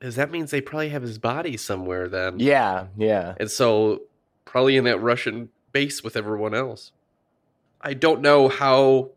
[0.00, 2.38] is that means they probably have his body somewhere then.
[2.38, 3.34] yeah, yeah.
[3.38, 4.02] And so
[4.44, 6.92] probably in that Russian base with everyone else.
[7.80, 9.10] I don't know how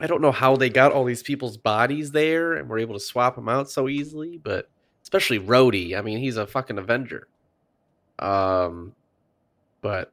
[0.00, 3.00] I don't know how they got all these people's bodies there and were able to
[3.00, 4.70] swap them out so easily, but
[5.02, 5.96] especially Rhodey.
[5.96, 7.28] I mean, he's a fucking Avenger.
[8.18, 8.94] Um
[9.82, 10.12] but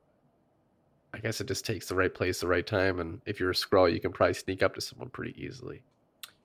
[1.14, 3.56] I guess it just takes the right place, the right time, and if you're a
[3.56, 5.82] Skrull, you can probably sneak up to someone pretty easily.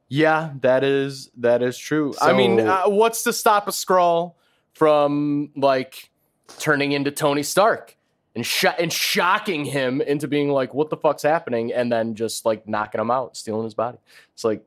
[0.08, 2.14] Yeah, that is that is true.
[2.20, 4.34] I mean, uh, what's to stop a Skrull
[4.72, 6.10] from like
[6.58, 7.96] turning into Tony Stark
[8.34, 12.44] and sho- and shocking him into being like, "What the fuck's happening?" and then just
[12.46, 13.98] like knocking him out, stealing his body.
[14.34, 14.64] It's like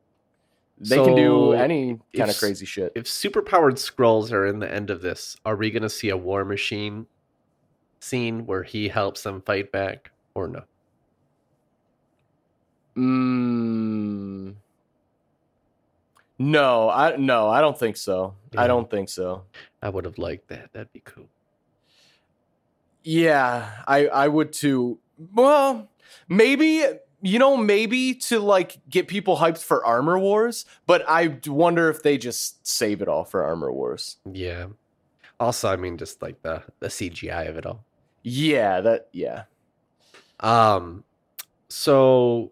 [0.77, 2.91] they can do any kind of crazy shit.
[2.95, 6.17] if superpowered Skrulls are in the end of this, are we going to see a
[6.17, 7.07] war machine
[7.99, 10.63] scene where he helps them fight back or no?
[12.97, 14.55] Mm,
[16.39, 18.35] no, I no, I don't think so.
[18.53, 18.61] Yeah.
[18.63, 19.43] I don't think so.
[19.81, 20.71] I would have liked that.
[20.73, 21.27] That'd be cool.
[23.05, 24.97] Yeah, I I would too.
[25.33, 25.89] Well,
[26.27, 26.83] maybe
[27.21, 32.01] you know maybe to like get people hyped for Armor Wars, but I wonder if
[32.01, 34.17] they just save it all for Armor Wars.
[34.29, 34.67] Yeah.
[35.39, 37.85] Also, I mean, just like the the CGI of it all.
[38.23, 39.43] Yeah, that yeah.
[40.39, 41.03] Um,
[41.69, 42.51] so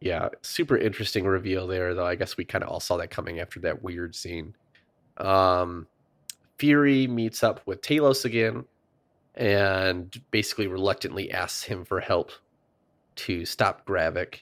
[0.00, 1.94] yeah, super interesting reveal there.
[1.94, 4.56] Though I guess we kind of all saw that coming after that weird scene.
[5.16, 5.86] Um,
[6.58, 8.64] Fury meets up with Talos again,
[9.34, 12.32] and basically reluctantly asks him for help
[13.16, 14.40] to stop Gravik.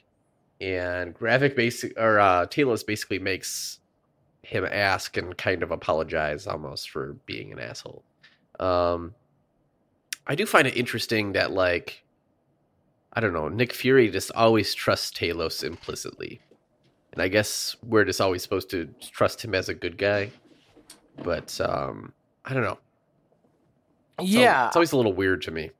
[0.61, 3.79] And Gravik basic or uh, Talos basically makes
[4.41, 8.03] him ask and kind of apologize almost for being an asshole.
[8.59, 9.13] Um,
[10.27, 12.03] I do find it interesting that like
[13.13, 16.41] I don't know, Nick Fury just always trusts Talos implicitly.
[17.13, 20.31] And I guess we're just always supposed to trust him as a good guy.
[21.23, 22.79] But um I don't know.
[24.21, 25.71] Yeah, it's always a little weird to me.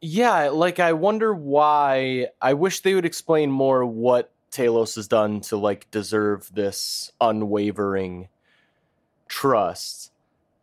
[0.00, 0.48] yeah.
[0.48, 2.28] Like I wonder why.
[2.40, 8.28] I wish they would explain more what Talos has done to like deserve this unwavering
[9.28, 10.12] trust.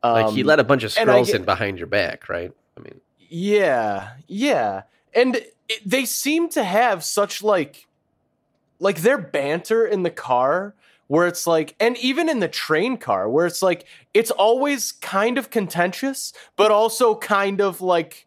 [0.04, 2.52] Like he Um, let a bunch of Skrulls in behind your back, right?
[2.78, 7.88] I mean, Yeah, yeah, and it, they seem to have such like,
[8.80, 10.76] like their banter in the car,
[11.08, 15.38] where it's like, and even in the train car, where it's like, it's always kind
[15.38, 18.26] of contentious, but also kind of like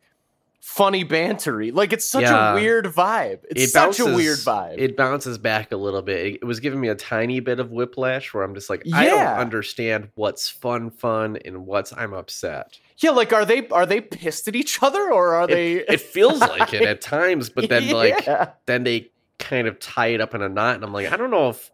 [0.60, 1.72] funny bantery.
[1.74, 2.52] Like it's such Yeah.
[2.52, 3.40] a weird vibe.
[3.50, 4.74] It's it such a weird vibe.
[4.78, 6.26] It bounces back a little bit.
[6.26, 9.06] It, it was giving me a tiny bit of whiplash where I'm just like, I
[9.06, 12.78] don't understand what's fun, fun, and what's I'm upset.
[12.98, 15.74] yeah, like are they are they pissed at each other or are they?
[15.76, 18.50] It, it feels like it at times, but then like Yeah.
[18.66, 21.30] then they kind of tie it up in a knot and i'm like i don't
[21.30, 21.70] know if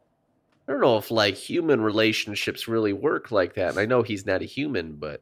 [0.68, 4.24] i don't know if like human relationships really work like that and i know he's
[4.26, 5.20] not a human but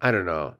[0.00, 0.54] i don't know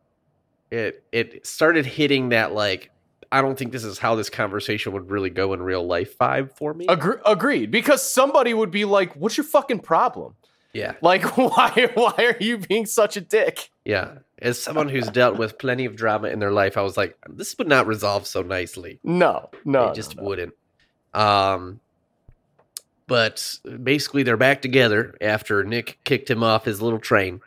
[0.71, 2.91] it it started hitting that like
[3.31, 6.57] i don't think this is how this conversation would really go in real life vibe
[6.57, 10.35] for me Agre- agreed, because somebody would be like, "What's your fucking problem?"
[10.73, 13.71] yeah Like, why why are you being such a dick?
[13.85, 17.17] yeah as someone who's dealt with plenty of drama in their life i was like
[17.29, 20.29] this would not resolve so nicely No, no, it just no, no.
[20.29, 20.55] wouldn't.
[21.15, 21.81] Um,
[23.07, 27.41] but basically, they're back together after Nick kicked him off his little train.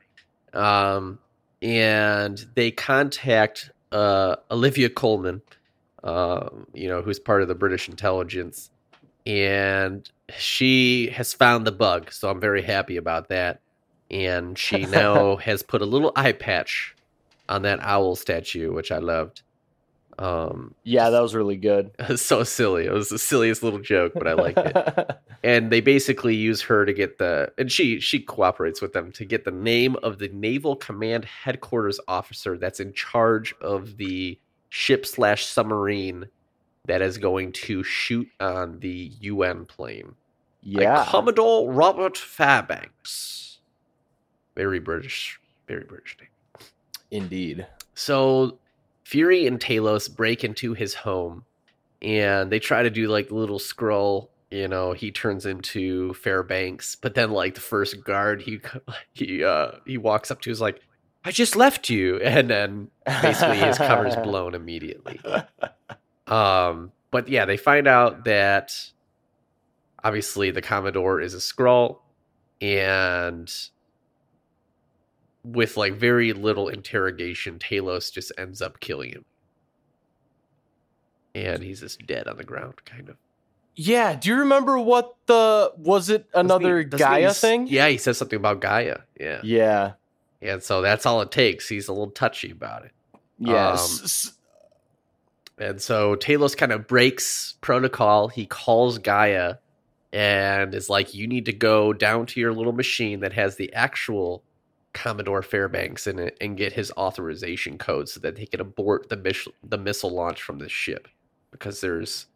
[0.54, 1.20] Um,
[1.62, 5.42] and they contact uh, Olivia Colman,
[6.04, 8.72] uh, you know, who's part of the British intelligence,
[9.26, 12.12] and she has found the bug.
[12.12, 13.62] So I'm very happy about that.
[14.12, 16.96] and she now has put a little eye patch
[17.48, 19.42] on that owl statue, which I loved.
[20.20, 21.92] Um, Yeah, that was really good.
[22.00, 22.86] it was so silly.
[22.86, 25.18] It was the silliest little joke, but I liked it.
[25.44, 29.26] and they basically use her to get the and she she cooperates with them to
[29.26, 35.06] get the name of the naval command headquarters officer that's in charge of the ship
[35.06, 36.28] slash submarine
[36.86, 40.16] that is going to shoot on the un plane
[40.64, 41.06] Like yeah.
[41.08, 43.60] commodore robert fairbanks
[44.56, 46.68] very british very british name
[47.12, 47.66] Indeed.
[47.94, 48.60] so
[49.10, 51.44] Fury and Talos break into his home
[52.00, 56.96] and they try to do like the little Skrull, you know, he turns into Fairbanks,
[56.96, 58.62] but then like the first guard he
[59.14, 60.82] he uh he walks up to is like
[61.26, 62.92] I just left you and then
[63.24, 65.20] basically his cover's blown immediately.
[66.28, 68.92] Um but yeah, they find out that
[70.04, 71.98] obviously the Commodore is a Skrull
[72.62, 73.52] and
[75.44, 79.26] with like very little interrogation, Talos just ends up killing him.
[81.36, 83.18] And he's just dead on the ground, kind of.
[83.76, 87.40] Yeah, do you remember what the was it another Doesn't he- doesn't he G'iah s-
[87.42, 87.68] thing?
[87.68, 89.04] Yeah, he says something about G'iah.
[89.20, 89.40] Yeah.
[89.44, 89.92] Yeah.
[90.42, 91.70] And so that's all it takes.
[91.70, 92.92] He's a little touchy about it.
[93.38, 94.00] Yes.
[94.00, 94.34] Um, S- s-
[95.58, 98.28] And so Talos kind of breaks protocol.
[98.28, 99.60] He calls G'iah
[100.12, 103.72] and is like, You need to go down to your little machine that has the
[103.74, 104.44] actual
[104.94, 109.18] Commodore Fairbanks in it and get his authorization code so that he can abort the,
[109.18, 111.08] mis- the missile launch from this ship.
[111.52, 112.28] Because there's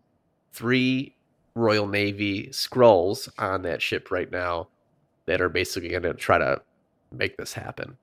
[0.54, 1.16] three
[1.56, 4.68] Royal Navy Skrulls on that ship right now
[5.26, 6.62] that are basically going to try to
[7.12, 7.98] make this happen.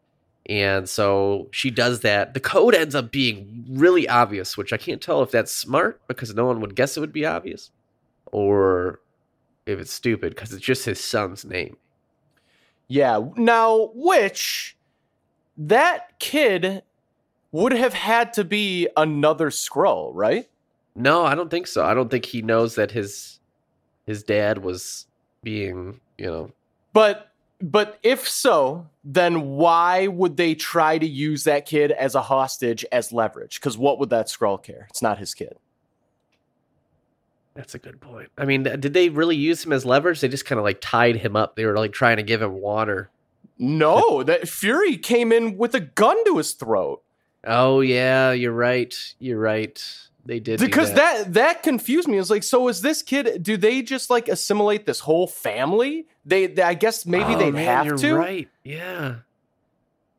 [0.46, 2.34] And so she does that.
[2.34, 6.34] The code ends up being really obvious, which I can't tell if that's smart because
[6.34, 7.70] no one would guess it would be obvious
[8.32, 9.00] or
[9.66, 11.76] if it's stupid because it's just his son's name.
[12.90, 13.20] Yeah.
[13.36, 14.76] Now, which
[15.56, 16.82] that kid
[17.52, 20.48] would have had to be another Skrull, right?
[20.96, 21.84] No, I don't think so.
[21.84, 23.38] I don't think he knows that his
[24.06, 25.06] his dad was
[25.44, 26.50] being, you know,
[26.92, 32.22] But but if so, then why would they try to use that kid as a
[32.22, 33.60] hostage as leverage?
[33.60, 34.88] Because what would that Skrull care?
[34.90, 35.56] It's not his kid.
[37.60, 38.30] That's a good point.
[38.38, 40.20] I mean, did they really use him as leverage?
[40.20, 41.56] They just kind of like tied him up.
[41.56, 43.10] They were like trying to give him water.
[43.58, 47.02] No, that Fury came in with a gun to his throat.
[47.44, 48.94] Oh yeah, you're right.
[49.18, 49.78] You're right.
[50.24, 51.34] They did because that.
[51.34, 52.16] that confused me.
[52.16, 53.42] It was like, so is this kid?
[53.42, 56.06] Do they just like assimilate this whole family?
[56.24, 58.14] They, they I guess maybe Oh, they'd man, have you're to.
[58.14, 58.48] Right.
[58.64, 59.16] Yeah.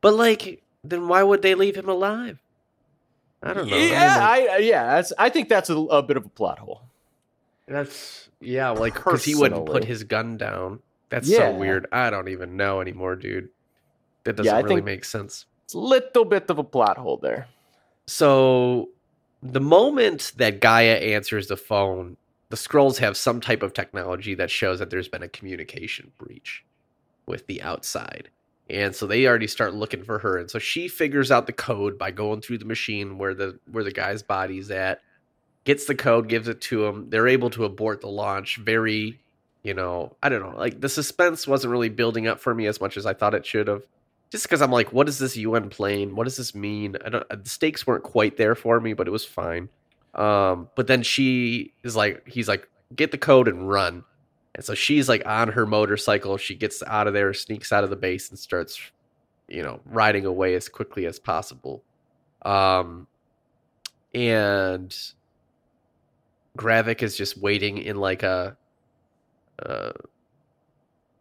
[0.01, 2.39] But like, then why would they leave him alive?
[3.41, 3.75] I don't know.
[3.75, 6.84] Yeah, I I yeah, that's, I think that's a, a bit of a plot hole.
[7.71, 10.79] That's yeah, like because he wouldn't put his gun down.
[11.10, 11.51] That's Yeah.
[11.51, 11.88] so weird.
[11.91, 13.49] I don't even know anymore, dude.
[14.25, 15.45] That doesn't Yeah, really make sense.
[15.65, 17.47] It's a little bit of a plot hole there.
[18.07, 18.89] So
[19.41, 22.17] the moment that G'iah answers the phone,
[22.49, 26.65] the Skrulls have some type of technology that shows that there's been a communication breach
[27.25, 28.29] with the outside.
[28.69, 30.38] And so they already start looking for her.
[30.38, 33.84] And so she figures out the code by going through the machine where the where
[33.84, 35.01] the guy's body's at,
[35.63, 37.10] gets the code, gives it to him.
[37.10, 39.19] They're able to abort the launch very,
[39.63, 40.58] you know, I don't know.
[40.58, 43.45] Like the suspense wasn't really building up for me as much as I thought it
[43.45, 43.84] should have
[44.32, 46.15] just because I'm like, what is this UN plane?
[46.15, 46.95] What does this mean?
[47.06, 47.30] I don't.
[47.30, 49.67] The stakes weren't quite there for me, but it was fine.
[50.15, 54.04] Um, but then she is like, he's like, get the code and run.
[54.56, 56.38] And so she's like on her motorcycle.
[56.38, 58.80] She gets out of there, sneaks out of the base, and starts,
[59.50, 61.84] you know, riding away as quickly as possible.
[62.43, 63.08] Um,
[64.13, 64.95] and
[66.57, 68.57] Gravik is just waiting in like a,
[69.59, 69.91] a,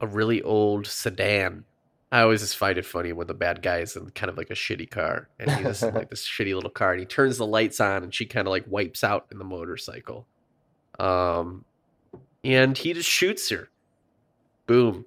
[0.01, 1.65] a really old sedan
[2.13, 4.51] I always just find it funny when the bad guy is in kind of like
[4.51, 7.47] a shitty car, and he's in, like this shitty little car, and he turns the
[7.47, 10.27] lights on, and she kind of like wipes out in the motorcycle,
[10.99, 11.65] um,
[12.43, 13.71] and he just shoots her.
[14.67, 15.05] Boom.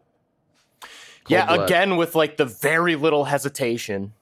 [1.27, 1.65] yeah, blood.
[1.65, 4.13] again with like the very little hesitation.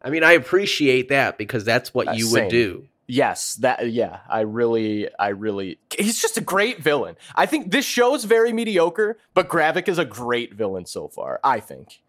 [0.00, 2.44] I mean, I appreciate that because that's what Uh, you same.
[2.44, 2.86] would do.
[3.10, 7.16] Yes, that yeah, I really I really he's just a great villain.
[7.34, 11.40] I think this show is very mediocre, but Gravik is a great villain so far,
[11.42, 12.02] I think.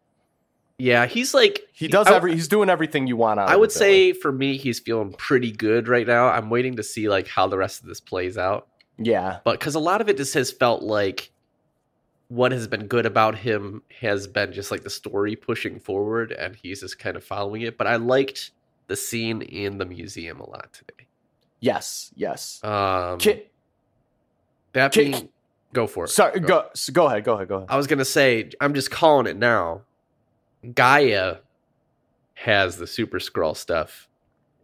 [0.77, 3.71] Yeah, he's like He does I- every he's doing everything you want out I would
[3.71, 6.27] say for me, he's feeling pretty good right now.
[6.27, 8.67] I'm waiting to see like how the rest of this plays out.
[8.97, 9.39] Yeah.
[9.45, 11.31] but because a lot of it just has felt like
[12.27, 16.57] what has been good about him has been just like the story pushing forward and
[16.57, 18.51] he's just kind of following it but i liked
[18.89, 21.07] the scene in the museum a lot today
[21.61, 22.59] Yes, yes.
[22.63, 23.17] um
[24.73, 25.29] that ki- being
[25.73, 26.65] go for it Sorry, go.
[26.73, 27.67] so go ahead, go ahead, go ahead.
[27.69, 29.81] i was gonna say i'm just calling it now
[30.65, 31.39] G'iah
[32.33, 34.09] has the Super Skrull stuff,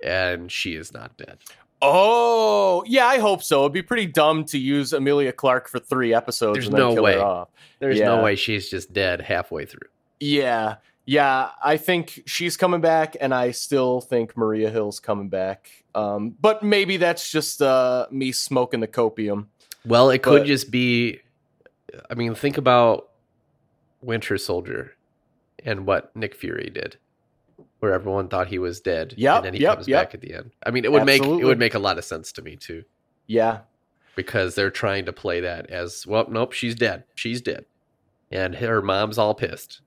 [0.03, 1.37] and she is not dead.
[1.81, 3.61] Oh, yeah, I hope so.
[3.61, 6.93] It'd be pretty dumb to use Emilia Clarke for three episodes There's and then no
[6.95, 7.13] kill way.
[7.13, 7.49] her off.
[7.79, 8.07] There's Yeah.
[8.15, 9.87] no way she's just dead halfway through.
[10.19, 10.75] Yeah,
[11.05, 15.69] yeah, I think she's coming back, and I still think Maria Hill's coming back.
[15.93, 19.47] Um, but maybe that's just uh, me smoking the copium.
[19.85, 21.19] Well, it could But- just be.
[22.09, 23.09] I mean, think about
[24.01, 24.95] Winter Soldier
[25.63, 26.97] and what Nick Fury did,
[27.79, 30.01] where everyone thought he was dead, Yep, and then he yep, comes yep.
[30.07, 30.51] back at the end.
[30.65, 32.83] I mean, it would make it would make a lot of sense to me too,
[33.27, 33.59] Yeah,
[34.15, 36.25] because they're trying to play that as well.
[36.29, 37.05] Nope, she's dead.
[37.15, 37.63] She's dead,
[38.29, 39.79] and her mom's all pissed,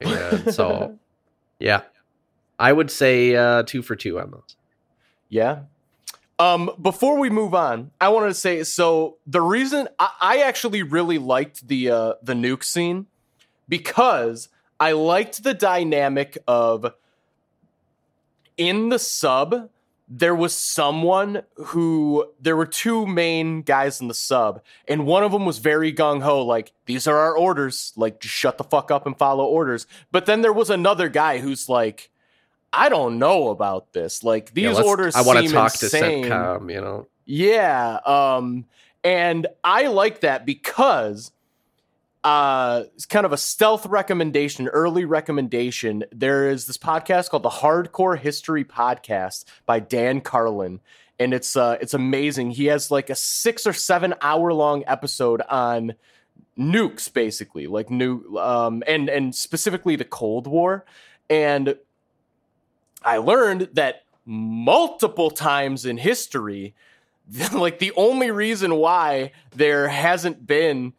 [0.00, 0.98] and so
[1.58, 1.82] yeah,
[2.58, 4.56] I would say uh, two for two on those.
[5.28, 5.60] Yeah.
[6.38, 10.82] Um, before we move on, I wanted to say so the reason I, I actually
[10.82, 13.06] really liked the uh, the nuke scene
[13.68, 14.48] because
[14.80, 16.92] I liked the dynamic of
[18.56, 19.70] in the sub
[20.06, 25.32] there was someone who there were two main guys in the sub and one of
[25.32, 29.06] them was very gung-ho like these are our orders like just shut the fuck up
[29.06, 32.10] and follow orders but then there was another guy who's like
[32.76, 34.24] I don't know about this.
[34.24, 36.22] Like these Yeah, orders I want to seem talk insane.
[36.24, 36.60] to.
[36.68, 38.00] You know, Yeah.
[38.04, 38.64] Um,
[39.04, 41.30] and I like that because
[42.24, 46.04] uh it's kind of a stealth recommendation, early recommendation.
[46.10, 50.80] There is this podcast called the Hardcore History Podcast by Dan Carlin.
[51.18, 52.52] And it's uh it's amazing.
[52.52, 55.94] He has like a six or seven hour long episode on
[56.58, 60.84] nukes, basically, like new um and and specifically the Cold War.
[61.28, 61.76] And
[63.02, 66.74] I learned that multiple times in history,
[67.52, 70.94] like the only reason why there hasn't been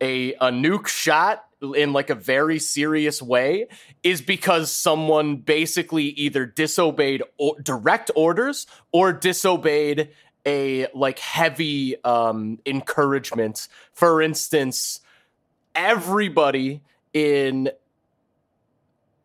[0.00, 1.44] a a nuke shot
[1.76, 3.66] in like a very serious way
[4.02, 7.22] is because someone basically either disobeyed
[7.62, 10.10] direct orders or disobeyed
[10.46, 13.68] a like heavy um encouragement.
[13.92, 15.00] For instance
[15.74, 16.82] everybody
[17.12, 17.70] in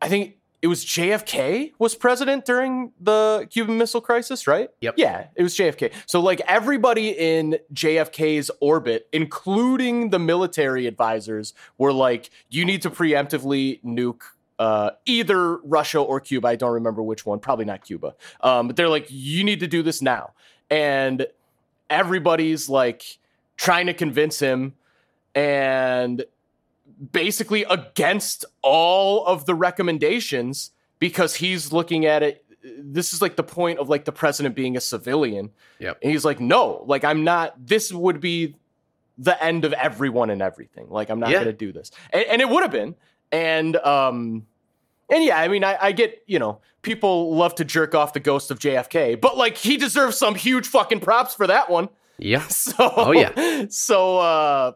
[0.01, 4.71] i think it was JFK was president during the Cuban Missile Crisis, right?
[4.81, 4.95] Yep.
[4.97, 5.93] Yeah, it was JFK.
[6.07, 12.89] So like everybody in JFK's orbit, including the military advisors, were like, you need to
[12.89, 14.21] preemptively nuke
[14.57, 16.47] uh, either Russia or Cuba.
[16.47, 17.37] I don't remember which one.
[17.37, 18.15] Probably not Cuba.
[18.41, 20.31] Um, but they're like, you need to do this now.
[20.71, 21.27] And
[21.91, 23.19] everybody's like
[23.55, 24.73] trying to convince him
[25.35, 26.25] and
[27.11, 32.43] basically against all of the recommendations because he's looking at it
[32.79, 35.99] this is like the point of like the president being a civilian Yep.
[36.01, 38.55] and he's like no like i'm not this would be
[39.17, 41.39] the end of everyone and everything like i'm not Yeah.
[41.39, 42.95] gonna do this and, and it would have been
[43.31, 44.47] and um
[45.09, 48.19] and yeah i mean I, I get you know people love to jerk off the
[48.19, 52.43] ghost of jfk but like he deserves some huge fucking props for that one yeah,
[52.47, 53.65] so Oh, yeah.
[53.69, 54.71] so uh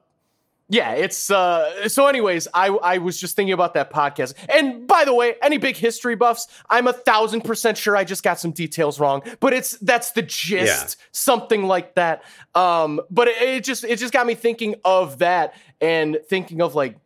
[0.69, 4.33] yeah it's uh so anyways i i was just thinking about that podcast.
[4.47, 8.23] And by the way any big history buffs i'm a thousand percent sure i just
[8.23, 12.23] got some details wrong but it's that's the gist something like that.
[12.55, 16.75] Um but it, it just it just got me thinking of that and thinking of
[16.75, 16.97] like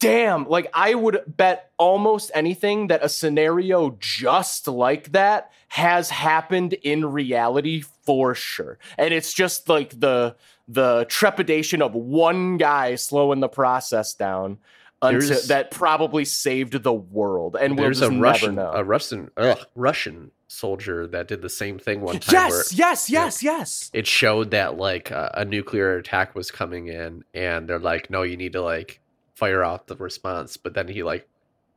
[0.00, 6.72] damn like i would bet almost anything that a scenario just like that has happened
[6.72, 8.78] in reality for sure.
[8.96, 10.36] And it's just like the
[10.68, 14.58] the trepidation of one guy slowing the process down
[15.02, 20.30] until that probably saved the world and we'll there's a Russian, a Russian, ugh, Russian
[20.48, 22.50] soldier that did the same thing one time.
[22.50, 26.88] where yes yes yes yes it showed that like uh, a nuclear attack was coming
[26.88, 29.00] in, and they're like, "No, you need to like
[29.34, 31.28] fire out the response." But then he like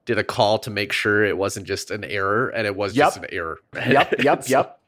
[0.06, 3.18] did a call to make sure it wasn't just an error, and it was just
[3.18, 3.60] an error.
[3.74, 4.80] yep yep So, yep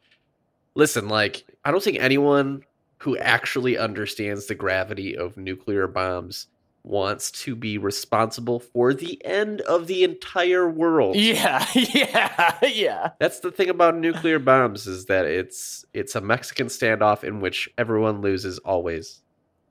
[0.75, 2.63] Listen, like I don't think anyone
[2.99, 6.47] who actually understands the gravity of nuclear bombs
[6.83, 11.29] wants to be responsible for the end of the entire world.
[11.65, 16.67] yeah yeah yeah That's the thing about nuclear bombs is that it's it's a Mexican
[16.67, 19.21] standoff in which everyone loses always.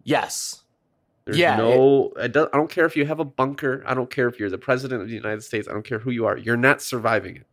[0.05, 0.65] yes
[1.27, 4.11] There's Yeah, no I don't, I don't care if you have a bunker, I don't
[4.11, 6.37] care if you're the president of the United States, I don't care who you are.
[6.37, 7.47] You're not surviving it.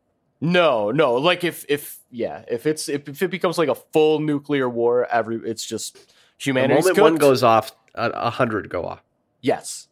[0.45, 1.13] No, no.
[1.15, 5.37] Like if if yeah, if it's if, it becomes like a full nuclear war, every
[5.49, 6.01] it's just The
[6.37, 9.01] humanity's moment one goes off, a, a hundred go off.
[9.41, 9.87] yes,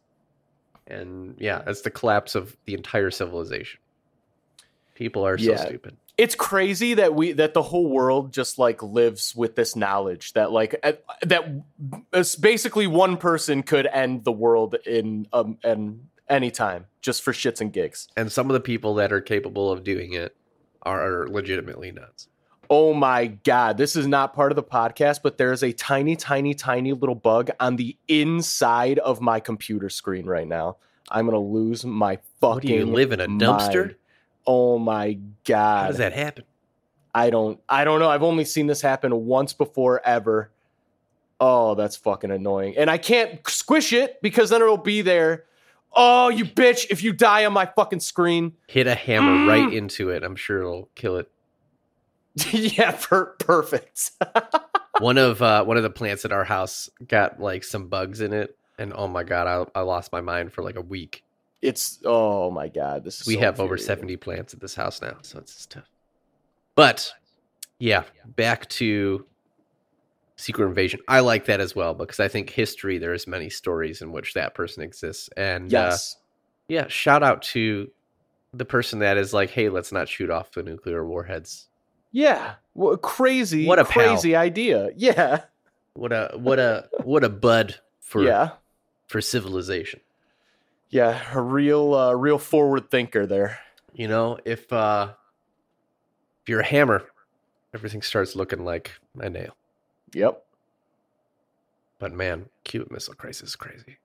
[0.86, 3.80] And yeah, that's the collapse of the entire civilization.
[4.94, 5.56] People are Yeah.
[5.56, 5.96] so stupid.
[6.16, 10.52] it's crazy that we that the whole world just like lives with this knowledge that
[10.52, 10.80] like
[11.22, 11.62] that
[12.40, 17.72] basically one person could end the world in um and anytime, just for shits and
[17.72, 18.06] gigs.
[18.16, 20.34] And some of the people that are capable of doing it
[20.84, 22.28] are, legitimately nuts.
[22.70, 26.54] Oh my god, this is not part of the podcast, but there's a tiny, tiny,
[26.54, 30.76] tiny little bug on the inside of my computer screen right now.
[31.10, 32.54] I'm gonna lose my fucking.
[32.54, 33.86] What do you live in a dumpster?
[33.86, 33.94] mind.
[34.46, 35.82] Oh my god!
[35.82, 36.44] How does that happen?
[37.14, 38.08] I don't I don't know.
[38.08, 40.50] I've only seen this happen once before ever.
[41.40, 42.76] Oh, that's fucking annoying.
[42.76, 45.44] And I can't squish it because then it'll be there.
[45.96, 48.52] Oh, you bitch, if you die on my fucking screen.
[48.66, 49.48] Hit a hammer Mm.
[49.48, 50.22] right into it.
[50.22, 51.30] I'm sure it'll kill it.
[52.52, 54.10] yeah, per- perfect.
[55.00, 58.32] one of uh, one of the plants at our house got like some bugs in
[58.32, 61.22] it, and oh my god, I, I lost my mind for like a week.
[61.62, 65.00] it's oh my god, this is we so have over 70 plants at this house
[65.00, 65.88] now, so it's tough.
[66.74, 67.12] But
[67.78, 69.24] yeah, back to
[70.36, 71.00] Secret Invasion.
[71.08, 74.54] I like that as well because I think history there's many stories in which that
[74.54, 76.16] person exists, and uh, Yes.
[76.68, 77.90] yeah, shout out to
[78.52, 81.68] the person that is like, hey, let's not shoot off the nuclear warheads.
[82.12, 82.54] yeah.
[82.72, 83.92] What crazy What a pal.
[83.92, 84.90] crazy idea.
[84.96, 85.44] Yeah.
[85.94, 88.50] What a what a what a bud for yeah.
[89.06, 90.00] for civilization.
[90.90, 93.60] Yeah, a real uh, real forward thinker there.
[93.92, 95.12] You know, if uh
[96.42, 97.04] if you're a hammer,
[97.72, 99.56] everything starts looking like a nail.
[100.12, 100.42] Yep.
[101.98, 103.96] But man, Cuban Missile Crisis is crazy.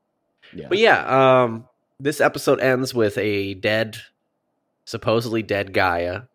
[0.53, 0.67] Yeah.
[0.69, 1.67] But yeah, um,
[1.99, 3.97] this episode ends with a dead,
[4.85, 6.27] supposedly dead G'iah.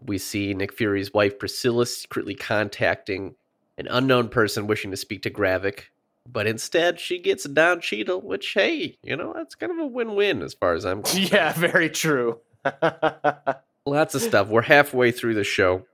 [0.00, 3.34] We see Nick Fury's wife Priscilla secretly contacting
[3.78, 5.84] an unknown person wishing to speak to Gravik,
[6.30, 10.42] but instead she gets Don Cheadle, which hey, you know that's kind of a win-win
[10.42, 11.02] as far as I'm.
[11.04, 11.32] concerned.
[11.32, 12.40] yeah, very true.
[13.86, 14.48] lots of stuff.
[14.48, 15.86] We're halfway through the show,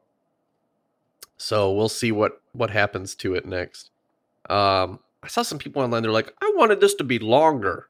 [1.36, 3.90] so we'll see what what happens to it next.
[4.48, 6.02] Um, I saw some people online.
[6.02, 7.88] They're like, "I wanted this to be longer."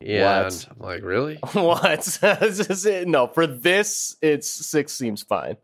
[0.00, 0.52] Yeah, What?
[0.52, 1.36] and I'm like, really?
[1.54, 2.04] what?
[2.20, 3.08] This is it.
[3.08, 5.56] no, for this, it's six seems fine.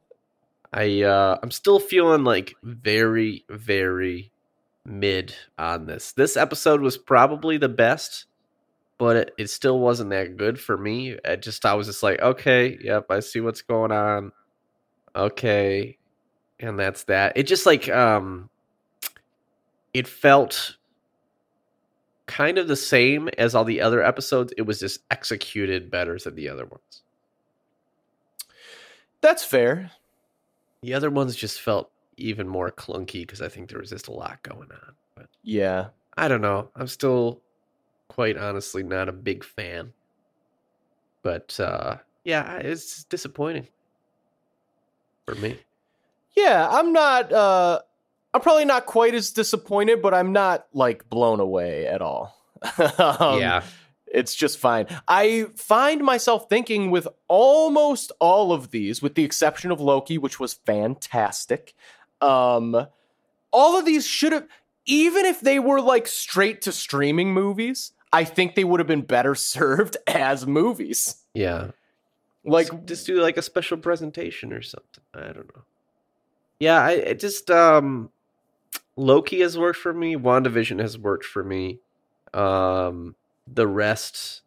[0.73, 4.33] I uh, I'm still feeling like very very
[4.85, 6.13] mid on this.
[6.13, 8.27] This episode was probably the best,
[8.99, 11.17] but it, it still wasn't that good for me.
[11.25, 14.33] I just I was just like, okay, yep, I see what's going on.
[15.15, 15.97] Okay,
[16.61, 17.37] and that's that.
[17.37, 18.49] It just like um,
[19.93, 20.77] it felt
[22.27, 24.53] kind of the same as all the other episodes.
[24.57, 27.03] It was just executed better than the other ones.
[29.21, 29.91] That's fair.
[30.83, 34.13] The other ones just felt even more clunky because I think there was just a
[34.13, 34.95] lot going on.
[35.15, 35.89] But Yeah.
[36.17, 36.71] I don't know.
[36.77, 37.41] I'm still
[38.09, 39.93] quite honestly not a big fan.
[41.23, 43.67] But uh yeah, it's disappointing
[45.27, 45.59] for me.
[46.37, 47.81] Yeah, I'm not uh
[48.33, 52.37] I'm probably not quite as disappointed, but I'm not like blown away at all.
[52.99, 53.63] Um, yeah.
[54.07, 54.87] It's just fine.
[55.09, 60.39] I find myself thinking with almost all of these, with the exception of Loki, which
[60.39, 61.75] was fantastic.
[62.21, 62.87] Um,
[63.51, 64.47] all of these should have,
[64.87, 69.03] even if they were like straight to streaming movies, I think they would have been
[69.03, 71.17] better served as movies.
[71.35, 71.71] Yeah.
[72.45, 75.03] Like, Like just do like a special presentation or something.
[75.13, 75.63] I don't know.
[76.61, 78.11] Yeah, I it just um
[78.97, 81.81] Loki has worked for me, WandaVision has worked for me.
[82.33, 83.17] Um
[83.53, 84.43] the rest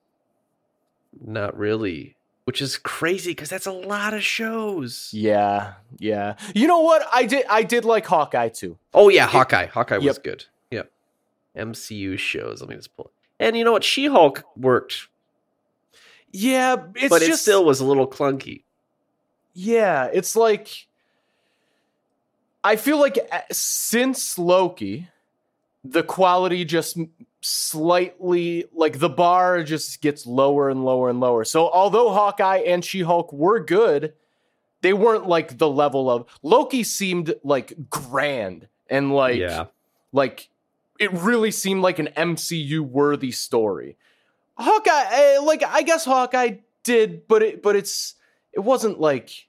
[1.20, 5.10] not really, which is crazy cuz that's a lot of shows.
[5.14, 6.36] yeah, yeah.
[6.56, 7.06] You know what?
[7.14, 8.78] I did, I did like Hawkeye too.
[8.94, 9.66] Oh yeah, Hawkeye.
[9.68, 10.24] Hawkeye was Yep.
[10.24, 10.46] good.
[10.72, 10.92] Yep.
[11.56, 12.62] MCU shows.
[12.62, 13.12] Let me just pull it.
[13.40, 13.84] And you know what?
[13.84, 15.10] She-Hulk worked,
[16.32, 18.64] Yeah, it's but it just still was a little clunky.
[19.54, 20.87] Yeah, it's like
[22.68, 25.08] I feel like uh, since Loki,
[25.86, 26.98] the quality just
[27.40, 31.46] slightly like the bar just gets lower and lower and lower.
[31.46, 34.16] So although Hawkeye and She-Hulk were good,
[34.82, 39.68] they weren't like the level of Loki seemed like grand and like yeah.
[40.12, 40.50] like
[41.00, 43.96] it really seemed like an MCU worthy story.
[44.58, 48.16] Hawkeye, eh, like I guess Hawkeye did, but it but it's
[48.52, 49.47] it wasn't like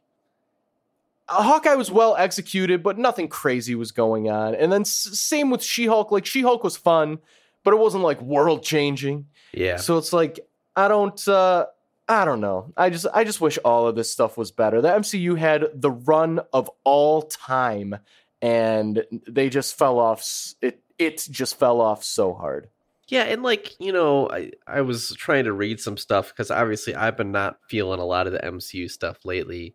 [1.28, 4.54] Hawkeye was well executed, but nothing crazy was going on.
[4.54, 6.10] And then s- same with She-Hulk.
[6.10, 7.18] Like She-Hulk was fun,
[7.64, 9.26] but it wasn't like world changing.
[9.52, 9.76] Yeah.
[9.76, 10.40] So it's like
[10.74, 11.66] I don't uh
[12.08, 12.72] I don't know.
[12.76, 14.80] I just I just wish all of this stuff was better.
[14.80, 17.96] The MCU had the run of all time
[18.40, 20.26] and they just fell off
[20.62, 22.68] it it just fell off so hard.
[23.08, 26.94] Yeah, and like, you know, I, I was trying to read some stuff because obviously
[26.94, 29.74] I've been not feeling a lot of the MCU stuff lately.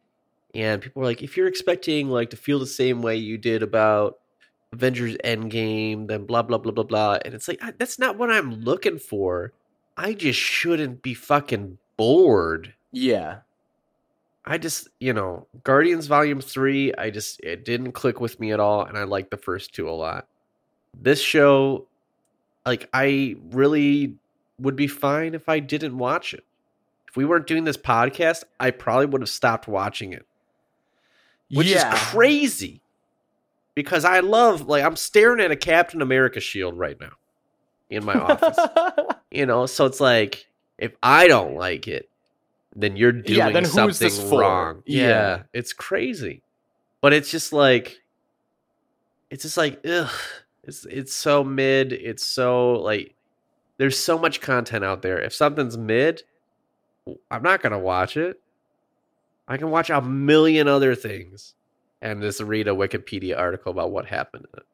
[0.53, 3.63] And people were like, if you're expecting like to feel the same way you did
[3.63, 4.19] about
[4.71, 7.19] Avengers Endgame, then blah blah blah blah blah.
[7.25, 9.53] And it's like that's not what I'm looking for.
[9.97, 12.73] I just shouldn't be fucking bored.
[12.91, 13.39] Yeah.
[14.45, 18.59] I just, you know, Guardians Volume 3, I just, it didn't click with me at
[18.59, 18.83] all.
[18.83, 20.27] And I like the first two a lot.
[20.99, 21.87] This show,
[22.65, 24.15] like, I really
[24.59, 26.43] would be fine if I didn't watch it.
[27.07, 30.25] If we weren't doing this podcast, I probably would have stopped watching it,
[31.53, 31.93] which yeah.
[31.93, 32.81] is crazy
[33.75, 37.13] because I love, like, I'm staring at a Captain America shield right now
[37.89, 38.57] in my office.
[39.31, 40.47] you know, so it's like,
[40.77, 42.09] if I don't like it,
[42.75, 44.83] then you're doing Yeah, then something wrong.
[44.85, 45.07] Yeah.
[45.07, 45.43] Yeah.
[45.53, 46.41] it's crazy.
[47.01, 47.99] But it's just like
[49.29, 50.09] it's just like ugh.
[50.63, 51.91] It's it's so mid.
[51.91, 53.13] It's so like
[53.77, 55.19] there's so much content out there.
[55.19, 56.23] If something's mid,
[57.29, 58.39] I'm not gonna watch it.
[59.47, 61.53] I can watch a million other things
[62.01, 64.65] and just read a Wikipedia article about what happened in it.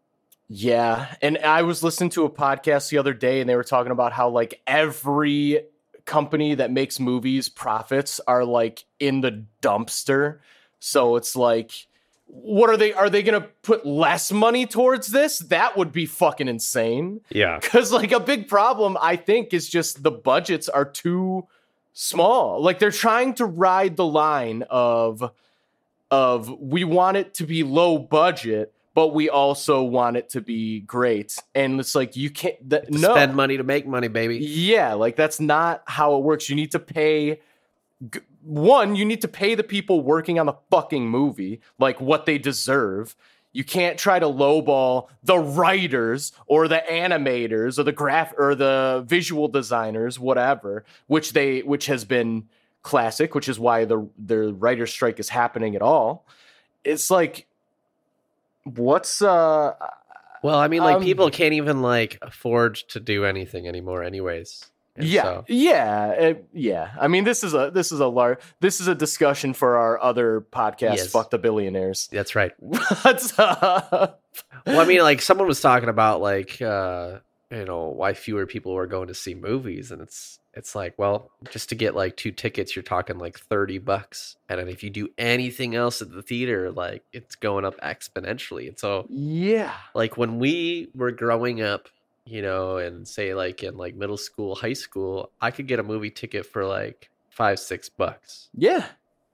[0.51, 3.91] Yeah, and I was listening to a podcast the other day, and they were talking
[3.91, 5.61] about how like every
[6.05, 10.39] company that makes movies profits are like in the dumpster.
[10.80, 11.72] So it's like,
[12.26, 12.93] what are they?
[12.93, 15.38] Are they going to put less money towards this?
[15.38, 17.22] That would be fucking insane.
[17.30, 17.59] Yeah.
[17.59, 21.47] Because like a big problem, I think, is just the budgets are too
[21.94, 22.62] small.
[22.62, 25.32] Like they're trying to ride the line of
[26.12, 30.80] of we want it to be low budget, but we also want it to be
[30.82, 31.38] great.
[31.54, 34.38] And it's like you can't that, no Spend money to make money, baby.
[34.38, 36.50] yeah, like that's not how it works.
[36.50, 37.40] You need to pay
[38.12, 42.26] g- one, you need to pay the people working on the fucking movie like what
[42.26, 43.16] they deserve.
[43.52, 49.04] You can't try to lowball the writers or the animators or the graph or the
[49.08, 52.47] visual designers, whatever, which they which has been
[52.84, 56.26] classic, which is why the the writer's strike is happening at all.
[56.84, 57.47] It's like
[58.64, 59.74] what's uh
[60.43, 64.70] Well, I mean, like Um, people can't even like afford to do anything anymore, anyways.
[65.00, 68.38] And yeah so- yeah uh, yeah i mean this is a this is a large
[68.60, 71.08] this is a discussion for our other podcast Yes.
[71.12, 72.52] fuck the billionaires that's right.
[72.60, 74.22] What's up?
[74.68, 77.20] Well, I mean, like someone was talking about like uh,
[77.50, 81.32] you know why fewer people were going to see movies, and it's it's like, well,
[81.50, 84.89] just to get like two tickets, you're talking like thirty bucks, and then if you
[84.89, 88.68] do anything else at the theater, like it's going up exponentially.
[88.68, 91.88] And so, yeah like when we were growing up,
[92.30, 95.84] you know, and say like in like middle school, high school, I could get a
[95.84, 98.49] movie ticket for like five, six bucks.
[98.53, 98.86] yeah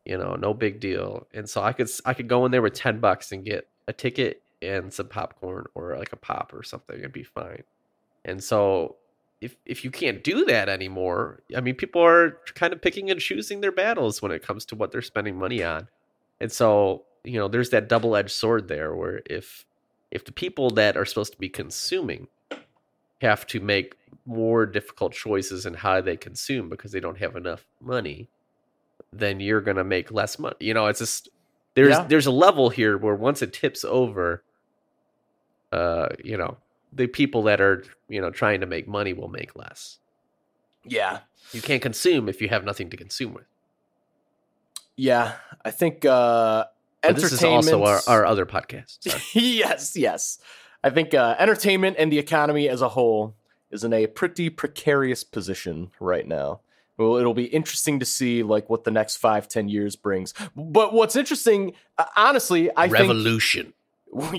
[0.05, 1.27] You know, no big deal.
[1.33, 3.93] And so I could I could go in there with ten bucks and get a
[3.93, 7.63] ticket and some popcorn or like a pop or something and be fine.
[8.23, 8.95] And so
[9.41, 13.19] if if you can't do that anymore, I mean, people are kind of picking and
[13.19, 15.87] choosing their battles when it comes to what they're spending money on.
[16.39, 19.65] And so, you know, there's that double-edged sword there where if
[20.11, 22.27] if the people that are supposed to be consuming
[23.22, 23.95] have to make
[24.26, 28.30] more difficult choices in how they consume because they don't have enough money,
[29.13, 30.55] then you're going to make less money.
[30.59, 31.30] You know, it's just
[31.76, 32.05] there's Yeah.
[32.07, 34.43] there's a level here where once it tips over
[35.72, 36.57] uh, you know,
[36.93, 39.97] the people that are, you know, trying to make money will make less.
[40.86, 41.20] yeah
[41.51, 43.45] You can't consume if you have nothing to consume with.
[44.97, 45.34] yeah
[45.66, 46.63] i think uh
[47.01, 48.97] But this is also our, our other podcast.
[49.34, 50.39] Yes yes
[50.86, 53.36] i think uh entertainment and the economy as a whole
[53.75, 56.61] is in a pretty precarious position right now.
[56.97, 60.33] Well it'll be interesting to see like what the next five ten years brings.
[60.55, 63.73] But what's interesting uh, honestly i think Revolution.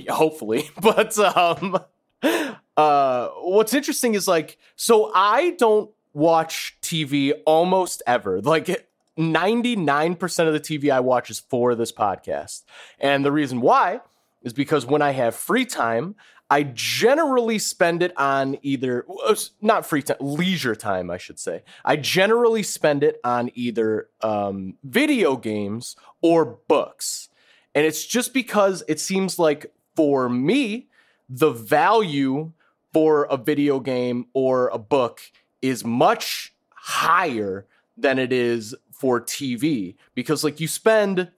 [0.08, 1.78] hopefully but um
[2.76, 8.40] uh what's interesting is like so i don't watch tv almost ever.
[8.40, 8.88] Like
[9.18, 12.64] 99% of the tv i watch is for this podcast.
[12.98, 14.00] And the reason why
[14.42, 16.14] is because when i have free time
[16.50, 21.62] i generally spend it on either uh, not free time leisure time i should say
[21.84, 27.28] i generally spend it on either um, video games or books
[27.76, 30.88] and it's just because it seems like for me,
[31.28, 32.52] the value
[32.90, 35.20] for a video game or a book
[35.60, 39.94] is much higher than it is for TV.
[40.14, 41.30] Because like you spend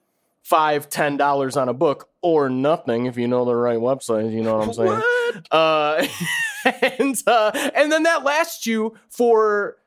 [0.43, 4.41] five, ten dollars on a book or nothing if you know the right website, you
[4.41, 5.01] know what I'm saying?
[5.51, 6.07] Uh,
[6.99, 9.77] and uh, and then that lasts you for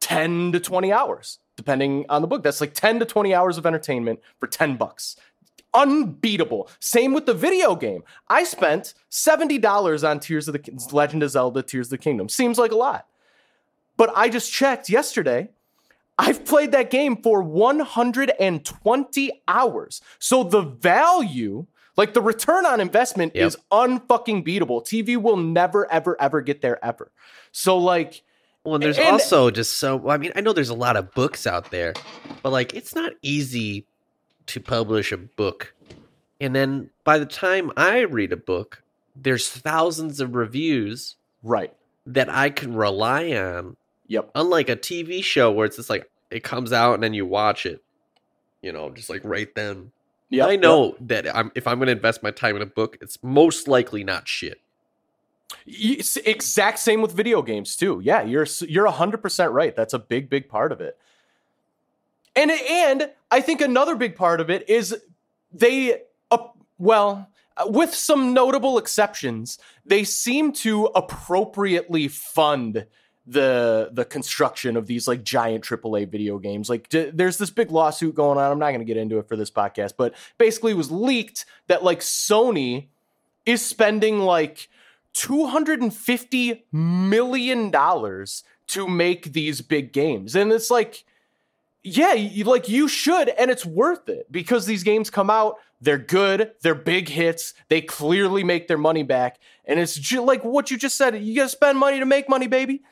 [0.00, 2.42] 10 to 20 hours depending on the book.
[2.42, 5.16] That's like 10 to 20 hours of entertainment for 10 bucks.
[5.74, 6.70] Unbeatable.
[6.80, 8.02] Same with the video game.
[8.28, 12.28] I spent $70 on tears of the legend of zelda tears of the kingdom.
[12.28, 13.06] Seems like a lot.
[13.96, 15.50] But i just checked yesterday
[16.22, 20.00] I've played that game for 120 hours.
[20.18, 21.66] So the value,
[21.96, 23.46] like the return on investment Yep.
[23.46, 24.84] is unfucking beatable.
[24.84, 27.10] TV will never, ever, ever get there ever.
[27.52, 28.22] So like,
[28.64, 31.12] Well, and there's And- also just so I mean, I know there's a lot of
[31.14, 31.94] books out there,
[32.42, 33.86] but like it's not easy
[34.46, 35.74] to publish a book.
[36.40, 38.82] And then by the time I read a book,
[39.16, 41.72] there's thousands of reviews Right.
[42.06, 43.76] that I can rely on.
[44.10, 44.32] Yep.
[44.34, 47.64] Unlike a TV show where it's just like it comes out and then you watch
[47.64, 47.80] it,
[48.60, 49.92] you know, just like right then.
[50.30, 50.46] Yeah.
[50.46, 50.60] I yep.
[50.60, 53.68] know that I'm if I'm going to invest my time in a book, it's most
[53.68, 54.60] likely not shit.
[55.64, 58.00] Y- s- Exact same with video games too.
[58.02, 59.76] Yeah, you're you're hundred percent right.
[59.76, 60.98] That's a big, big part of it.
[62.34, 64.96] And and I think another big part of it is
[65.52, 66.02] they,
[66.32, 66.48] uh,
[66.78, 67.28] well,
[67.66, 69.56] with some notable exceptions,
[69.86, 72.86] they seem to appropriately fund
[73.30, 76.68] the the construction of these like giant AAA video games.
[76.68, 78.50] Like d- there's this big lawsuit going on.
[78.50, 81.84] I'm not going to get into it for this podcast, but basically was leaked that
[81.84, 82.86] like Sony
[83.46, 84.68] is spending like
[85.14, 90.34] 250 million dollars to make these big games.
[90.34, 91.04] And it's like
[91.82, 95.96] yeah, you, like you should and it's worth it because these games come out, they're
[95.98, 100.70] good, they're big hits, they clearly make their money back and it's ju- like what
[100.70, 102.82] you just said, you got to spend money to make money, baby.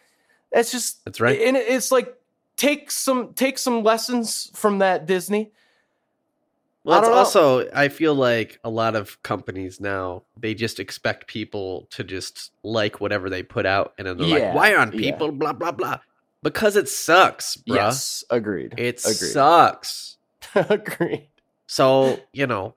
[0.53, 1.41] That's just That's right.
[1.41, 2.15] And it's like
[2.57, 5.51] take some take some lessons from that Disney.
[6.85, 7.19] Well, I it's don't know.
[7.19, 12.51] also I feel like a lot of companies now they just expect people to just
[12.63, 15.01] like whatever they put out, and then they're Yeah, like, "Why aren't yeah.
[15.13, 15.99] people blah blah blah?"
[16.43, 17.75] Because it sucks, bruh.
[17.75, 18.75] Yes, agreed.
[18.79, 19.15] It agreed.
[19.33, 20.17] sucks.
[20.55, 21.27] agreed.
[21.67, 22.75] So you know,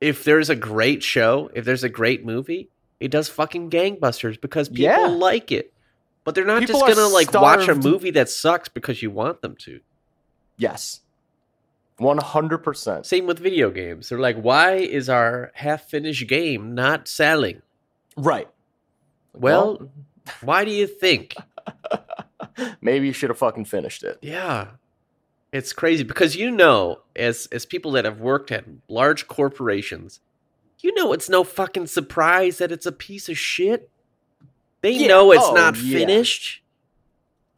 [0.00, 2.68] if there's a great show, if there's a great movie,
[2.98, 5.06] it does fucking gangbusters because people Yeah.
[5.06, 5.72] like it.
[6.24, 9.42] But they're not People just gonna like watch a movie that sucks because you want
[9.42, 9.80] them to.
[10.56, 11.00] Yes.
[12.00, 13.06] 100%.
[13.06, 14.08] Same with video games.
[14.08, 17.62] They're like, why is our half finished game not selling?
[18.16, 18.48] Right.
[19.32, 19.90] Well,
[20.40, 21.36] why do you think?
[22.80, 24.18] maybe you should have fucking finished it.
[24.22, 24.68] Yeah.
[25.52, 30.18] It's crazy because you know, as as people that have worked at large corporations,
[30.80, 33.88] you know it's no fucking surprise that it's a piece of shit.
[34.84, 35.06] They Yeah.
[35.06, 35.98] know it's Oh, not yeah.
[35.98, 36.60] finished.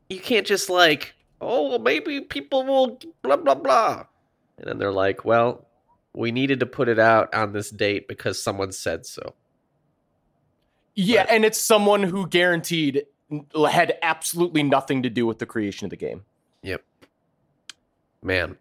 [0.09, 4.05] You can't just like, oh, well, maybe people will blah blah blah.
[4.59, 5.66] And then they're like, well,
[6.14, 9.35] we needed to put it out on this date because someone said so.
[10.95, 11.31] Yeah, Right.
[11.31, 13.07] and it's someone who guaranteed
[13.68, 16.24] had absolutely nothing to do with the creation of the game.
[16.62, 16.85] Yep.
[18.22, 18.57] Man,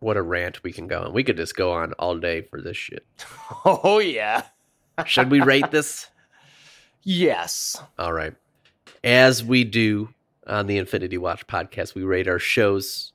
[0.00, 1.12] what a rant we can go on.
[1.12, 3.06] We could just go on all day for this shit.
[3.64, 4.46] Oh yeah.
[5.06, 6.08] Should we rate this?
[7.02, 7.80] Yes.
[7.98, 8.34] All right.
[9.04, 10.10] As we do
[10.46, 13.12] on the Infinity Watch podcast, we rate our shows,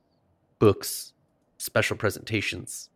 [0.59, 1.13] books,
[1.57, 2.89] special presentations,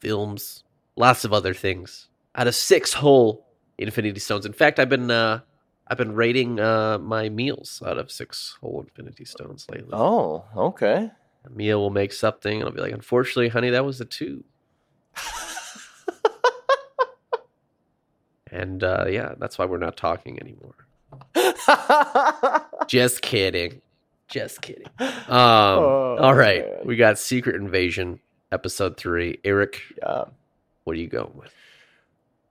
[0.00, 0.64] films,
[0.96, 3.46] lots of other things out of six whole
[3.78, 4.46] Infinity Stones.
[4.46, 5.40] In fact, I've been uh,
[5.88, 9.90] I've been rating uh, my meals out of six whole Infinity Stones lately.
[9.92, 11.10] Oh, okay.
[11.46, 14.44] A meal will make something, and I'll be like, unfortunately, honey, that was a two.
[18.54, 20.74] and uh, yeah, that's why we're not talking anymore.
[22.86, 23.82] Just kidding.
[24.28, 24.86] Just kidding.
[25.00, 26.64] Um, Oh, all right.
[26.64, 26.78] man.
[26.84, 28.20] We got Secret Invasion,
[28.52, 29.40] episode three.
[29.44, 30.24] Erik, yeah.
[30.84, 31.52] what are you going with?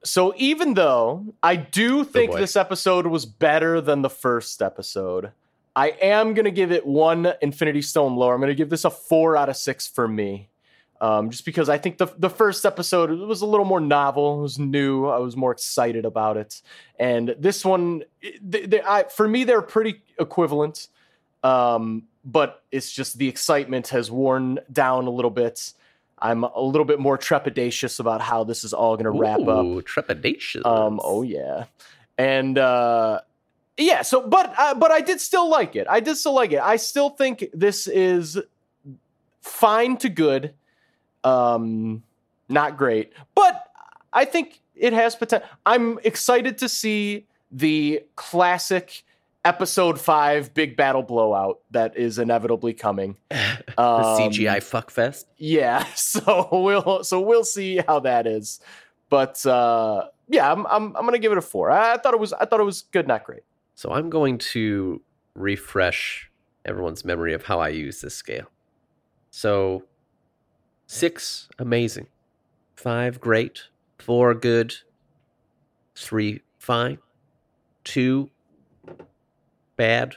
[0.03, 2.39] So even though I do think boy.
[2.39, 5.31] this episode was better than the first episode,
[5.75, 8.33] I am gonna give it one Infinity Stone lower.
[8.33, 10.49] I'm gonna give this a four out of six for me.
[11.03, 14.41] Um, just because I think the the first episode was a little more novel, it
[14.41, 15.05] was new.
[15.07, 16.61] I was more excited about it,
[16.97, 18.05] and this one,
[18.41, 20.87] they, they, I, for me, they're pretty equivalent.
[21.43, 25.73] Um, but it's just the excitement has worn down a little bit.
[26.19, 29.65] I'm a little bit more trepidatious about how this is all going to wrap up.
[29.65, 30.61] Ooh, trepidation.
[30.63, 31.65] Um, oh yeah,
[32.17, 33.19] and uh,
[33.75, 34.03] yeah.
[34.03, 35.85] So, but uh, but I did still like it.
[35.89, 36.61] I did still like it.
[36.61, 38.39] I still think this is
[39.41, 40.53] fine to good.
[41.23, 42.03] Um,
[42.49, 43.67] not great, but
[44.11, 45.47] I think it has potential.
[45.65, 49.03] I'm excited to see the classic
[49.45, 53.17] episode five big battle blowout that is inevitably coming.
[53.29, 53.37] the
[53.77, 55.25] Um, CGI fuckfest.
[55.37, 58.59] yeah, so we'll so we'll see how that is.
[59.09, 61.69] But uh yeah, I'm I'm I'm gonna give it a four.
[61.71, 63.43] I, I thought it was I thought it was good, not great.
[63.75, 65.01] So I'm going to
[65.35, 66.29] refresh
[66.65, 68.45] everyone's memory of how I use this scale.
[69.31, 69.83] So
[70.93, 72.07] six, amazing.
[72.75, 73.63] Five, great.
[73.99, 74.73] Four, good.
[75.95, 76.97] Three, fine.
[77.83, 78.29] Two,
[79.75, 80.15] bad.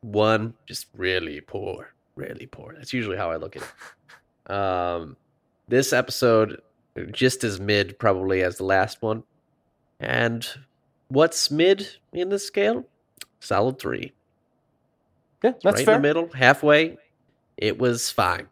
[0.00, 1.92] One, just really poor.
[2.14, 2.74] Really poor.
[2.76, 3.68] That's usually how I look at it.
[4.48, 5.16] Um,
[5.66, 6.62] this episode,
[7.10, 9.24] just as mid probably as the last one.
[9.98, 10.46] And
[11.08, 12.86] what's mid in this scale?
[13.40, 14.12] Solid three.
[15.42, 15.96] Yeah, that's right fair.
[15.96, 16.96] in the middle, halfway.
[17.56, 18.46] It was fine.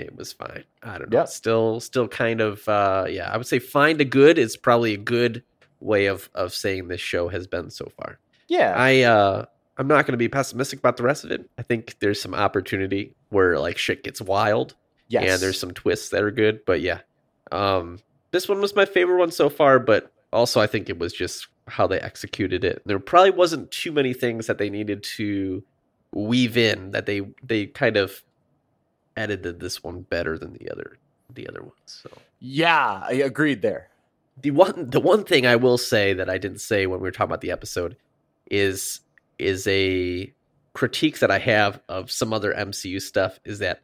[0.00, 0.64] It was fine.
[0.82, 1.24] I don't know.
[1.26, 2.68] Still, still kind of.
[2.68, 5.42] uh Yeah, I would say find a good is probably a good
[5.80, 8.18] way of of saying this show has been so far.
[8.48, 8.74] Yeah.
[8.76, 9.44] I uh
[9.76, 11.48] I'm not going to be pessimistic about the rest of it.
[11.56, 14.74] I think there's some opportunity where like shit gets wild
[15.06, 15.30] yes.
[15.30, 17.00] and there's some twists that are good, but yeah.
[17.52, 17.98] Um
[18.30, 21.48] this one was my favorite one so far, but also I think it was just
[21.66, 22.82] how they executed it.
[22.86, 25.62] There probably wasn't too many things that they needed to
[26.12, 28.22] weave in that they they kind of
[29.18, 30.96] edited this one better than the other
[31.34, 31.74] the other ones.
[31.84, 32.10] So
[32.40, 33.88] Yeah, I agreed there.
[34.40, 37.10] the one the one thing I will say that I didn't say when we were
[37.10, 37.96] talking about the episode
[38.50, 39.00] is
[39.38, 40.32] is a
[40.72, 43.82] critique that I have of some other MCU stuff is that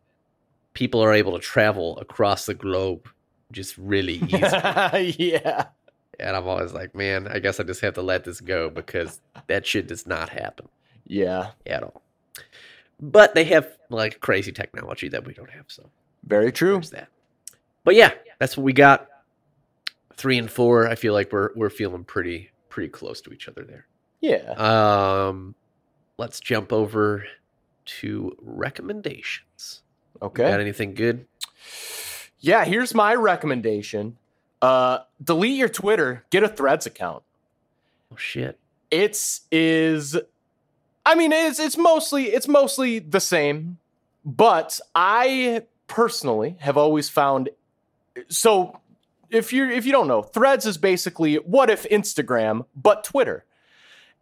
[0.74, 3.09] people are able to travel across the globe
[3.53, 5.14] just really easy.
[5.18, 5.66] yeah.
[6.20, 9.20] and I'm always like, man, I guess I just have to let this go because
[9.49, 10.68] that shit does not happen
[11.07, 11.51] Yeah.
[11.66, 12.03] at all.
[13.01, 15.88] But they have like crazy technology that we don't have, so
[16.24, 16.74] Very true.
[16.74, 17.09] there's that.
[17.84, 19.09] But yeah, that's what we got.
[20.16, 23.64] Three and four, I feel like we're we're feeling pretty pretty close to each other
[23.64, 23.86] there.
[24.20, 24.53] Yeah.
[24.53, 25.55] Um,
[26.18, 27.24] let's jump over
[27.86, 29.82] to recommendations.
[30.22, 30.45] Okay.
[30.45, 31.26] Got anything good?
[32.38, 34.16] Yeah, here's my recommendation.
[34.62, 37.22] Uh delete your Twitter, get a Threads account.
[38.12, 38.59] Oh shit!
[38.90, 40.16] It's is
[41.07, 43.78] I mean it's it's mostly it's mostly the same,
[44.24, 47.50] but I personally have always found
[48.28, 48.80] so
[49.30, 53.44] if you if you don't know, Threads is basically what if Instagram but Twitter.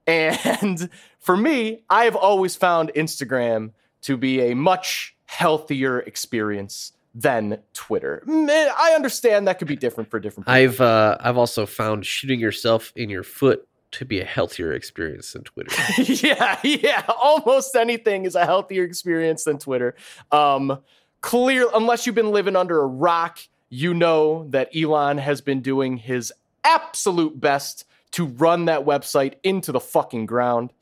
[0.06, 3.70] And for me, I have always found Instagram
[4.02, 8.22] to be a much healthier experience than Twitter.
[8.26, 10.54] Mm, I understand that could be different for different people.
[10.54, 15.32] I've uh, I've also found shooting yourself in your foot to be a healthier experience
[15.32, 15.74] than Twitter.
[16.02, 17.04] yeah, yeah.
[17.22, 19.94] Almost anything is a healthier experience than Twitter.
[20.30, 20.78] Um,
[21.20, 23.38] clear, unless you've been living under a rock,
[23.68, 26.32] you know that Elon has been doing his
[26.64, 30.72] absolute best to run that website into the fucking ground.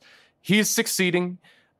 [0.41, 1.37] He's succeeding.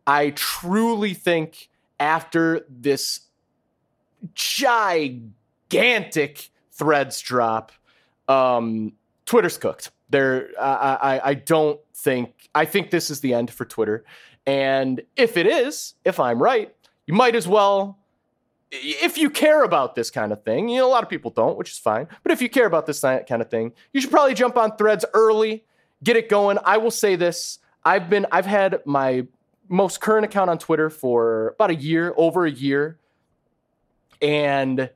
[0.07, 1.69] I truly think
[1.99, 3.21] after this
[4.33, 5.29] gigantic
[6.71, 7.71] threads drop,
[8.27, 8.93] um,
[9.25, 9.91] Twitter's cooked.
[10.11, 12.49] There, I, I, I don't think.
[12.53, 14.03] I think this is the end for Twitter.
[14.45, 16.73] And if it is, if I'm right,
[17.05, 17.97] you might as well.
[18.71, 21.57] If you care about this kind of thing, you know, a lot of people don't,
[21.57, 22.07] which is fine.
[22.23, 25.03] But if you care about this kind of thing, you should probably jump on threads
[25.13, 25.65] early,
[26.03, 26.57] get it going.
[26.63, 27.59] I will say this.
[27.83, 29.27] I've been, I've had my
[29.67, 32.97] most current account on Twitter for about a year, over a year.
[34.21, 34.89] And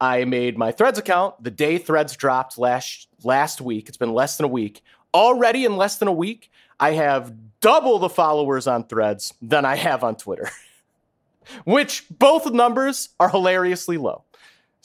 [0.00, 3.88] I made my Threads account the day Threads dropped last last week.
[3.88, 4.82] It's been less than a week.
[5.14, 6.50] Already in less than a week,
[6.80, 10.50] I have double the followers on Threads than I have on Twitter.
[11.64, 14.22] Which both numbers are hilariously low,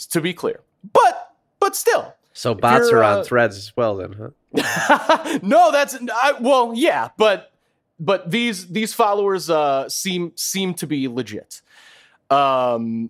[0.09, 0.61] to be clear.
[0.91, 2.13] But but still.
[2.33, 5.39] So bots are on uh, threads as well, then, huh?
[5.41, 7.51] no, that's I, well, yeah, but
[7.99, 11.61] but these these followers uh, seem seem to be legit.
[12.29, 13.09] Um,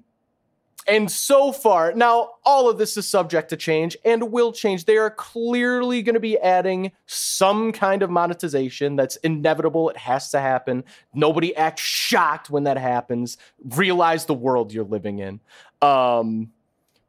[0.87, 4.85] and so far, now all of this is subject to change and will change.
[4.85, 8.95] They are clearly going to be adding some kind of monetization.
[8.95, 9.89] That's inevitable.
[9.89, 10.85] It has to happen.
[11.13, 13.37] Nobody act shocked when that happens.
[13.63, 15.41] Realize the world you're living in.
[15.81, 16.51] Um,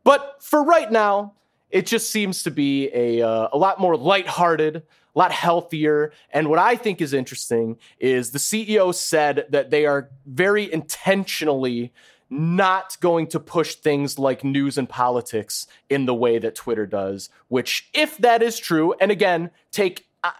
[0.02, 1.34] but for right now,
[1.70, 4.82] it just seems to be a uh, a lot more lighthearted, a
[5.18, 6.12] lot healthier.
[6.30, 11.92] And what I think is interesting is the CEO said that they are very intentionally
[12.30, 17.30] not going to push things like news and politics in the way that Twitter does,
[17.48, 20.30] which, if that is true, and again, take uh,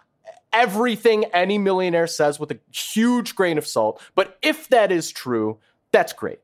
[0.53, 5.57] everything any millionaire says with a huge grain of salt, but if that is true,
[5.91, 6.39] that's great.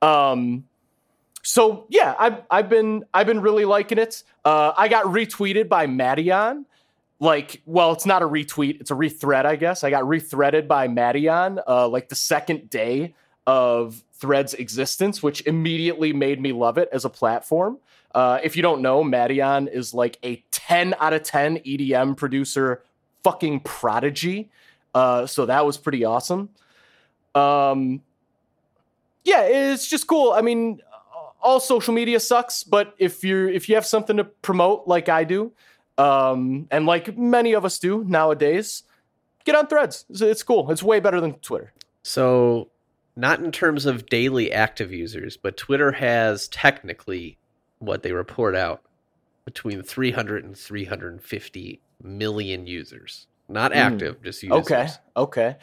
[0.00, 0.64] Um,
[1.42, 4.24] so yeah, I've I've been I've been really liking it.
[4.44, 6.64] Uh, I got retweeted by Madeon.
[7.18, 9.84] Like, well, it's not a retweet; it's a rethread, I guess.
[9.84, 13.14] I got rethreaded by Madeon, uh, like the second day
[13.46, 17.78] of Thread's existence, which immediately made me love it as a platform.
[18.14, 22.82] Uh, if you don't know, Madeon is like a 10 out of 10 EDM producer,
[23.22, 24.50] fucking prodigy.
[24.94, 26.48] Uh, so that was pretty awesome.
[27.34, 28.00] Um,
[29.24, 30.32] yeah, it's just cool.
[30.32, 30.80] I mean,
[31.42, 35.24] all social media sucks, but if you're if you have something to promote like I
[35.24, 35.52] do,
[35.98, 38.82] um, and like many of us do nowadays,
[39.44, 40.04] get on Threads.
[40.10, 40.70] It's, it's cool.
[40.70, 41.72] It's way better than Twitter.
[42.02, 42.68] So,
[43.16, 47.38] not in terms of daily active users, but Twitter has technically
[47.78, 48.82] what they report out
[49.44, 53.26] between 300 and 350 million users.
[53.48, 53.76] Not Mm.
[53.76, 54.58] active, just users.
[54.60, 55.56] Okay, okay.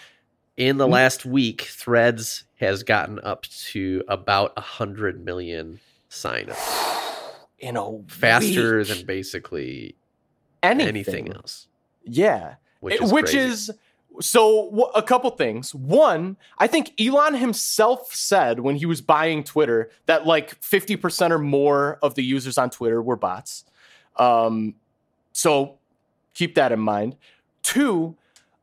[0.57, 0.91] In the Mm.
[0.91, 5.79] last week, Threads has gotten up to about 100 million
[6.09, 6.57] signups.
[7.59, 8.87] In a Faster week.
[8.87, 9.95] than basically
[10.61, 11.67] anything, anything, else.
[12.03, 13.39] Yeah, Which It- is, which crazy.
[13.39, 13.71] is
[14.21, 15.73] so a couple things.
[15.73, 21.39] One, I think Elon himself said when he was buying Twitter that like 50% or
[21.39, 23.65] more of the users on Twitter were bots.
[24.17, 24.75] Um,
[25.31, 25.77] so
[26.33, 27.15] keep that in mind.
[27.63, 28.15] Two,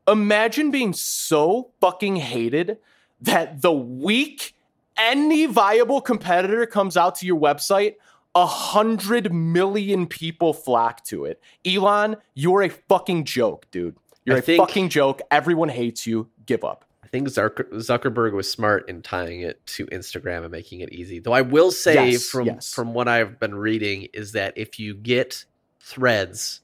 [0.07, 2.77] imagine being so fucking hated
[3.21, 4.55] that the week
[4.97, 7.95] any viable competitor comes out to your website,
[8.35, 11.41] a hundred million people flock to it.
[11.65, 13.95] Elon, you're a fucking joke, dude.
[14.25, 15.21] You're I a think- fucking joke.
[15.31, 16.29] Everyone hates you.
[16.45, 16.85] Give up.
[17.03, 21.19] I think Zuckerberg was smart in tying it to Instagram and making it easy.
[21.19, 22.73] Though I will say Yes, from yes.
[22.73, 25.43] from what I've been reading is that if you get
[25.81, 26.61] Threads,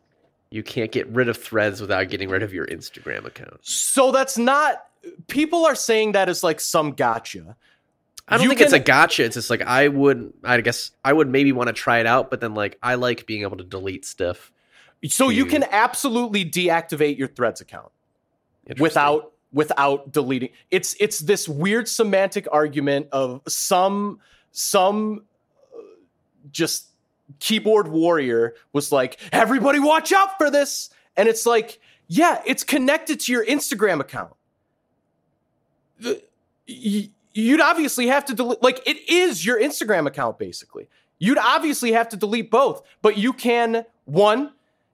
[0.51, 3.60] you can't get rid of Threads without getting rid of your Instagram account.
[3.64, 4.86] So that's not.
[5.28, 7.58] People are saying that as like some gotcha.
[8.30, 9.24] I don't You think it's a gotcha.
[9.26, 10.32] It's just like I would.
[10.43, 13.26] I guess I would maybe want to try it out, but then like I like
[13.26, 14.51] being able to delete stuff
[15.06, 17.91] So you can absolutely deactivate your Threads account.
[18.80, 24.20] Without without deleting it's it's this weird semantic argument of some
[24.52, 25.24] some
[25.74, 25.82] uh,
[26.52, 26.89] just
[27.39, 30.89] keyboard warrior was like everybody watch out for this.
[31.16, 34.34] And it's like yeah it's connected to your instagram account.
[36.66, 40.89] You'd obviously have to delete like it is your instagram account basically.
[41.20, 44.52] You'd obviously have to delete both but you can one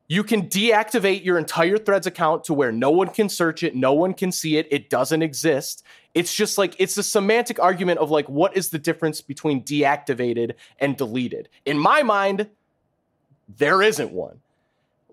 [0.07, 3.93] you can deactivate your entire threads account to where no one can search it no
[3.93, 5.83] one can see it it doesn't exist.
[6.13, 10.53] It's just like it's a semantic argument of like what is the difference between deactivated
[10.79, 11.49] and deleted?
[11.65, 12.49] In my mind
[13.57, 14.39] there isn't one.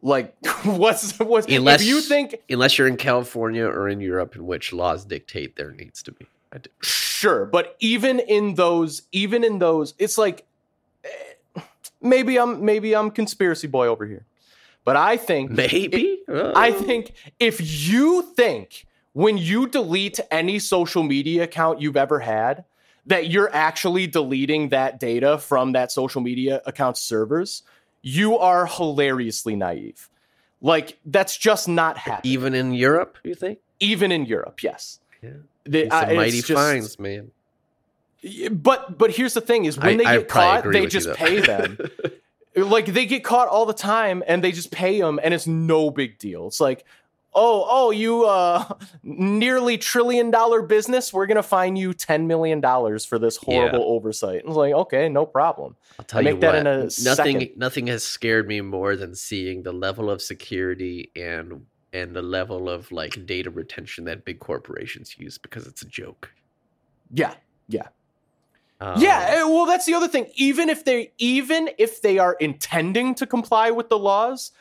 [0.02, 0.34] Like
[0.64, 4.72] what's what's Unless if you think unless you're in California or in Europe, in which
[4.72, 6.26] laws dictate there needs to be.
[6.80, 10.46] Sure but even in those even in those it's like
[11.04, 11.60] eh,
[12.00, 14.24] maybe i'm maybe i'm conspiracy boy over here
[14.84, 17.56] but i think Maybe I Uh, think if
[17.88, 22.64] you think when you delete any social media account you've ever had
[23.06, 27.62] that you're actually deleting that data from that social media account's servers,
[28.02, 30.08] you are hilariously naive.
[30.60, 32.32] Like that's just not happening.
[32.32, 33.58] even in Europe, you think?
[33.80, 35.00] Even in Europe, yes.
[35.22, 35.30] Yeah.
[35.64, 37.30] The- It's uh, some mighty it's just- fines, man.
[38.52, 41.78] But but here's the thing: is when I- they get caught, they just pay them.
[42.56, 45.90] like they get caught all the time and they just pay them and it's no
[45.90, 46.46] big deal.
[46.46, 46.84] It's like
[47.32, 48.64] oh oh you uh
[49.04, 54.42] nearly trillion dollar business we're gonna fine you 10 million dollars for this horrible oversight.
[54.44, 55.76] It's like okay no problem.
[55.98, 57.50] I'll tell I you make that what, in a nothing second.
[57.56, 62.68] nothing has scared me more than seeing the level of security and and the level
[62.68, 66.30] of like data retention that big corporations use because it's a joke.
[67.12, 67.34] Yeah
[67.68, 67.88] yeah
[68.82, 73.14] Um, yeah well that's the other thing even if they even if they are intending
[73.16, 74.52] to comply with the laws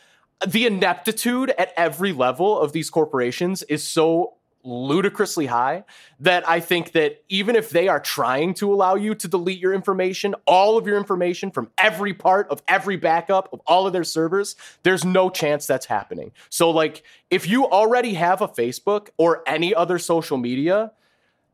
[0.45, 5.83] the ineptitude at every level of these corporations is so ludicrously high
[6.19, 9.73] that I think that even if they are trying to allow you to delete your
[9.73, 14.03] information, all of your information from every part of every backup of all of their
[14.03, 16.31] servers, there's no chance that's happening.
[16.49, 20.91] So, like, if you already have a Facebook or any other social media,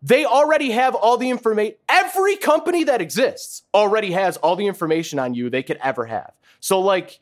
[0.05, 1.75] they already have all the information.
[1.89, 6.31] Every company that exists already has all the information on you they could ever have.
[6.59, 7.19] So, like,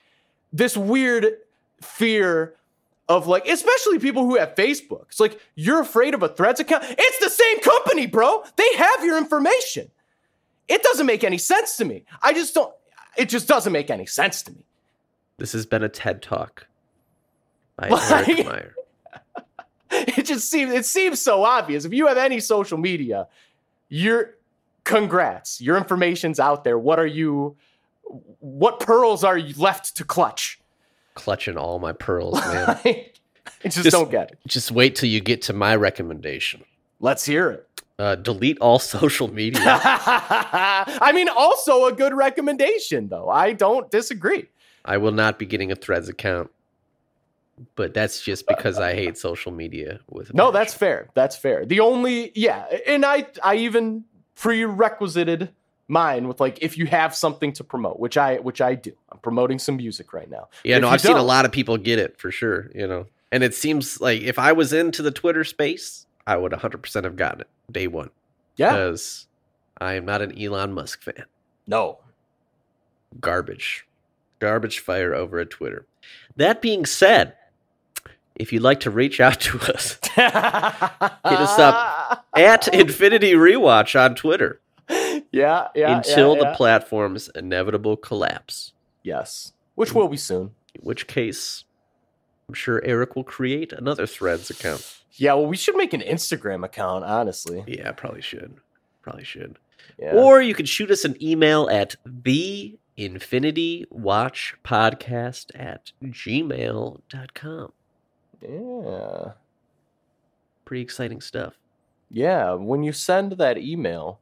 [0.51, 1.37] this weird
[1.81, 2.55] fear
[3.07, 5.05] of like, especially people who have Facebook.
[5.09, 6.83] It's like, you're afraid of a Threads account.
[6.89, 8.43] It's the same company, bro.
[8.57, 9.89] They have your information.
[10.67, 12.03] It doesn't make any sense to me.
[12.21, 12.73] I just don't,
[13.17, 14.65] it just doesn't make any sense to me.
[15.37, 16.67] This has been a TED Talk
[17.77, 18.75] by Like- Erik Meyer.
[20.17, 21.85] It just seems, it seems so obvious.
[21.85, 23.27] If you have any social media,
[23.89, 24.35] you're,
[24.83, 25.61] congrats.
[25.61, 26.77] Your information's out there.
[26.79, 27.55] What are you,
[28.39, 30.59] what pearls are you left to clutch?
[31.15, 32.79] Clutching all my pearls, man.
[32.85, 33.11] I
[33.63, 34.39] just, Just- don't get it.
[34.47, 36.63] Just wait till you get to my recommendation.
[36.99, 37.67] Let's hear it.
[37.99, 39.61] Uh, delete all social media.
[39.65, 43.29] I mean, also a good recommendation, though.
[43.29, 44.47] I don't disagree.
[44.83, 46.49] I will not be getting a Threads account,
[47.75, 49.99] but that's just because I hate social media.
[50.09, 51.09] With No, that's fair.
[51.13, 51.65] That's fair.
[51.65, 55.49] The only, yeah, and I, I even prerequisited
[55.87, 58.93] mine with like if you have something to promote, which I, which I do.
[59.11, 60.47] I'm promoting some music right now.
[60.63, 62.71] Yeah, no, I've seen a lot of people get it for sure.
[62.73, 66.51] You know, and it seems like if I was into the Twitter space, I would
[66.51, 68.09] 100% have gotten it day one
[68.55, 69.27] Yeah, because
[69.79, 71.25] I am not an Elon Musk fan.
[71.67, 71.99] no,
[73.19, 73.85] Garbage,
[74.39, 75.85] garbage fire over at Twitter.
[76.35, 77.35] That being said,
[78.35, 84.15] if you'd like to reach out to us Hit us up at Infinity Rewatch on
[84.15, 84.59] Twitter
[85.31, 85.97] Yeah, yeah.
[85.97, 86.55] until yeah, the yeah.
[86.55, 88.73] platform's inevitable collapse.
[89.03, 90.51] yes, which will be soon.
[90.75, 91.63] In which case,
[92.47, 94.99] I'm sure Erik will create another Threads account.
[95.13, 97.63] Yeah, well, we should make an Instagram account, honestly.
[97.67, 98.55] Yeah, probably should.
[99.01, 99.57] Probably should.
[99.99, 100.13] Yeah.
[100.13, 107.71] Or you can shoot us an email at the Infinity Watch Podcast at gmail.com.
[108.47, 109.31] yeah.
[110.65, 111.53] Pretty exciting stuff.
[112.09, 114.19] Yeah, when you send that email,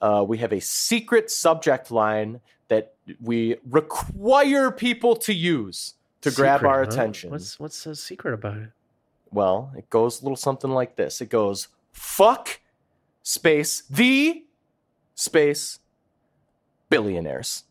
[0.00, 6.64] uh, we have a secret subject line that we require people to use to grab
[6.64, 6.90] our huh?
[6.90, 7.30] attention.
[7.30, 8.70] What's what's so secret about it?
[9.30, 11.20] Well, it goes a little something like this.
[11.20, 12.60] It goes fuck
[13.22, 14.44] space the
[15.14, 15.80] space
[16.88, 17.64] billionaires.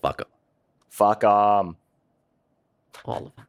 [0.00, 0.26] Fuck 'em.
[0.88, 1.76] Fuck um.
[3.04, 3.46] all of them.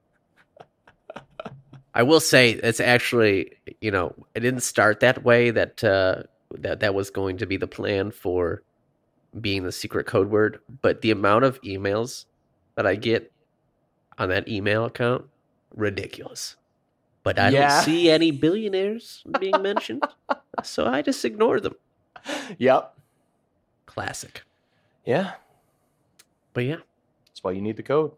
[1.98, 5.50] I will say it's actually, you know, it didn't start that way.
[5.50, 8.62] That uh, that that was going to be the plan for
[9.42, 10.60] being the secret code word.
[10.84, 12.26] But the amount of emails
[12.76, 13.32] that I get
[14.20, 15.26] on that email account,
[15.76, 16.56] ridiculous.
[17.24, 17.68] But I Yeah.
[17.68, 20.04] don't see any billionaires being mentioned,
[20.64, 21.74] so I just ignore them.
[22.60, 22.94] Yep.
[23.88, 24.44] Classic.
[25.04, 25.32] Yeah.
[26.54, 26.78] But yeah,
[27.28, 28.12] That's why you need the code.